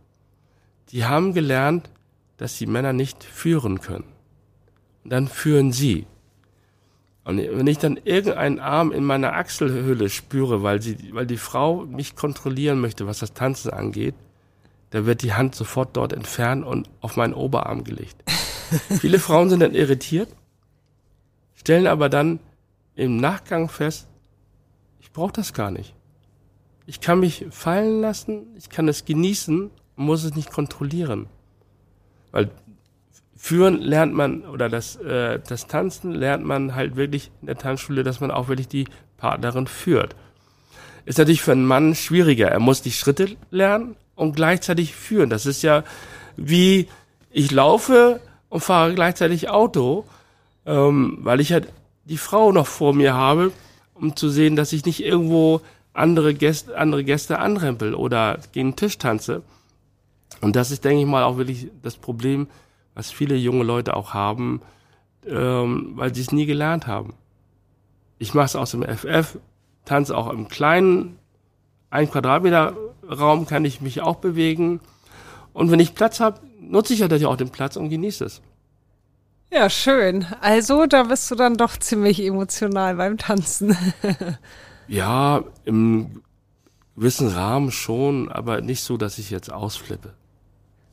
[0.90, 1.90] die haben gelernt,
[2.36, 4.06] dass die Männer nicht führen können.
[5.04, 6.06] Und dann führen sie.
[7.28, 11.84] Und wenn ich dann irgendeinen Arm in meiner Achselhöhle spüre, weil, sie, weil die Frau
[11.84, 14.14] mich kontrollieren möchte, was das Tanzen angeht,
[14.88, 18.16] da wird die Hand sofort dort entfernt und auf meinen Oberarm gelegt.
[19.00, 20.30] Viele Frauen sind dann irritiert,
[21.54, 22.40] stellen aber dann
[22.94, 24.08] im Nachgang fest,
[24.98, 25.94] ich brauche das gar nicht.
[26.86, 31.26] Ich kann mich fallen lassen, ich kann es genießen, muss es nicht kontrollieren.
[32.30, 32.50] Weil
[33.38, 38.02] führen lernt man oder das, äh, das Tanzen lernt man halt wirklich in der Tanzschule,
[38.02, 38.86] dass man auch wirklich die
[39.16, 40.16] Partnerin führt.
[41.06, 42.48] Ist natürlich für einen Mann schwieriger.
[42.48, 45.30] Er muss die Schritte lernen und gleichzeitig führen.
[45.30, 45.84] Das ist ja
[46.36, 46.88] wie
[47.30, 50.04] ich laufe und fahre gleichzeitig Auto,
[50.66, 51.68] ähm, weil ich halt
[52.04, 53.52] die Frau noch vor mir habe,
[53.94, 55.60] um zu sehen, dass ich nicht irgendwo
[55.92, 59.42] andere Gäste, andere Gäste anrempel oder gegen den Tisch tanze.
[60.40, 62.46] Und das ist, denke ich mal, auch wirklich das Problem,
[62.98, 64.60] was viele junge Leute auch haben,
[65.24, 67.14] ähm, weil sie es nie gelernt haben.
[68.18, 69.38] Ich mache es aus dem FF,
[69.84, 71.16] tanze auch im kleinen,
[71.90, 72.74] ein Quadratmeter
[73.08, 74.80] Raum kann ich mich auch bewegen.
[75.52, 78.42] Und wenn ich Platz habe, nutze ich natürlich auch den Platz und genieße es.
[79.52, 80.26] Ja, schön.
[80.40, 83.76] Also, da bist du dann doch ziemlich emotional beim Tanzen.
[84.90, 86.22] Ja, im
[86.96, 90.14] gewissen Rahmen schon, aber nicht so, dass ich jetzt ausflippe.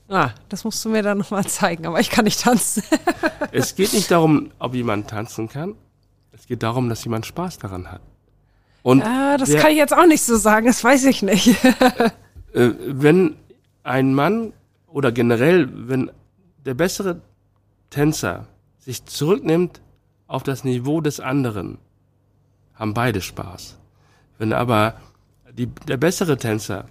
[0.08, 2.84] Ah, das musst du mir dann nochmal zeigen, aber ich kann nicht tanzen.
[3.51, 5.76] Es geht nicht darum, ob jemand tanzen kann.
[6.32, 8.01] Es geht darum, dass jemand Spaß daran hat.
[8.84, 11.47] Und Ah, das der- kann ich jetzt auch nicht so sagen, das weiß ich nicht.
[12.53, 13.36] äh, wenn
[13.84, 14.51] ein Mann
[14.88, 16.12] oder generell, wenn
[16.66, 17.22] der bessere
[17.89, 18.47] Tänzer
[18.80, 19.80] sich zurücknimmt
[20.28, 21.78] auf das Niveau des anderen,
[22.74, 23.78] haben beide Spaß.
[24.38, 24.95] Wenn aber
[25.53, 26.86] die, der bessere Tänzer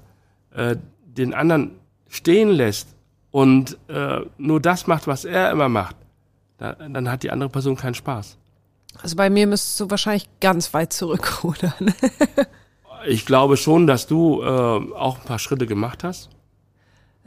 [0.54, 1.72] äh, den anderen
[2.08, 2.88] stehen lässt
[3.34, 5.96] und äh, nur das macht, was er immer macht,
[6.56, 8.36] da, dann hat die andere Person keinen Spaß.
[9.02, 11.92] Also bei mir müsstest du wahrscheinlich ganz weit zurückrudern.
[13.06, 16.30] Ich glaube schon, dass du äh, auch ein paar Schritte gemacht hast.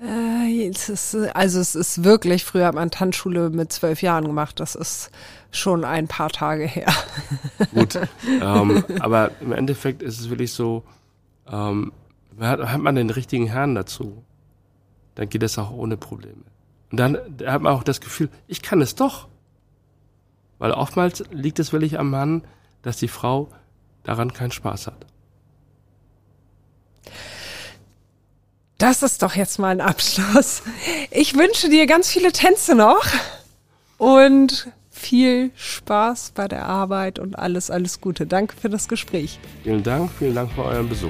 [0.02, 4.60] Äh, es ist, also es ist wirklich, früher hat man Tanzschule mit zwölf Jahren gemacht,
[4.60, 5.12] das ist
[5.52, 6.92] schon ein paar Tage her.
[7.76, 8.00] Gut,
[8.42, 10.84] ähm, aber im Endeffekt ist es wirklich so,
[11.48, 11.92] ähm,
[12.40, 14.24] hat, hat man den richtigen Herrn dazu,
[15.18, 16.44] dann geht es auch ohne Probleme.
[16.92, 19.28] Und dann hat man auch das Gefühl, ich kann es doch.
[20.60, 22.44] Weil oftmals liegt es wirklich am Mann,
[22.84, 23.50] dass die Frau
[24.04, 25.06] daran keinen Spaß hat.
[28.78, 30.62] Das ist doch jetzt mal ein Abschluss.
[31.10, 33.08] Ich wünsche dir ganz viele Tänze noch
[33.98, 38.28] und viel Spaß bei der Arbeit und alles, alles Gute.
[38.28, 39.40] Danke für das Gespräch.
[39.64, 41.10] Vielen Dank, vielen Dank für euren Besuch.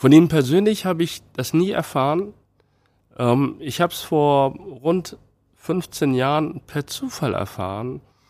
[0.00, 2.32] Von ihm persönlich habe ich das nie erfahren.
[3.18, 5.18] Ähm, ich habe es vor rund
[5.56, 8.00] 15 Jahren per Zufall erfahren,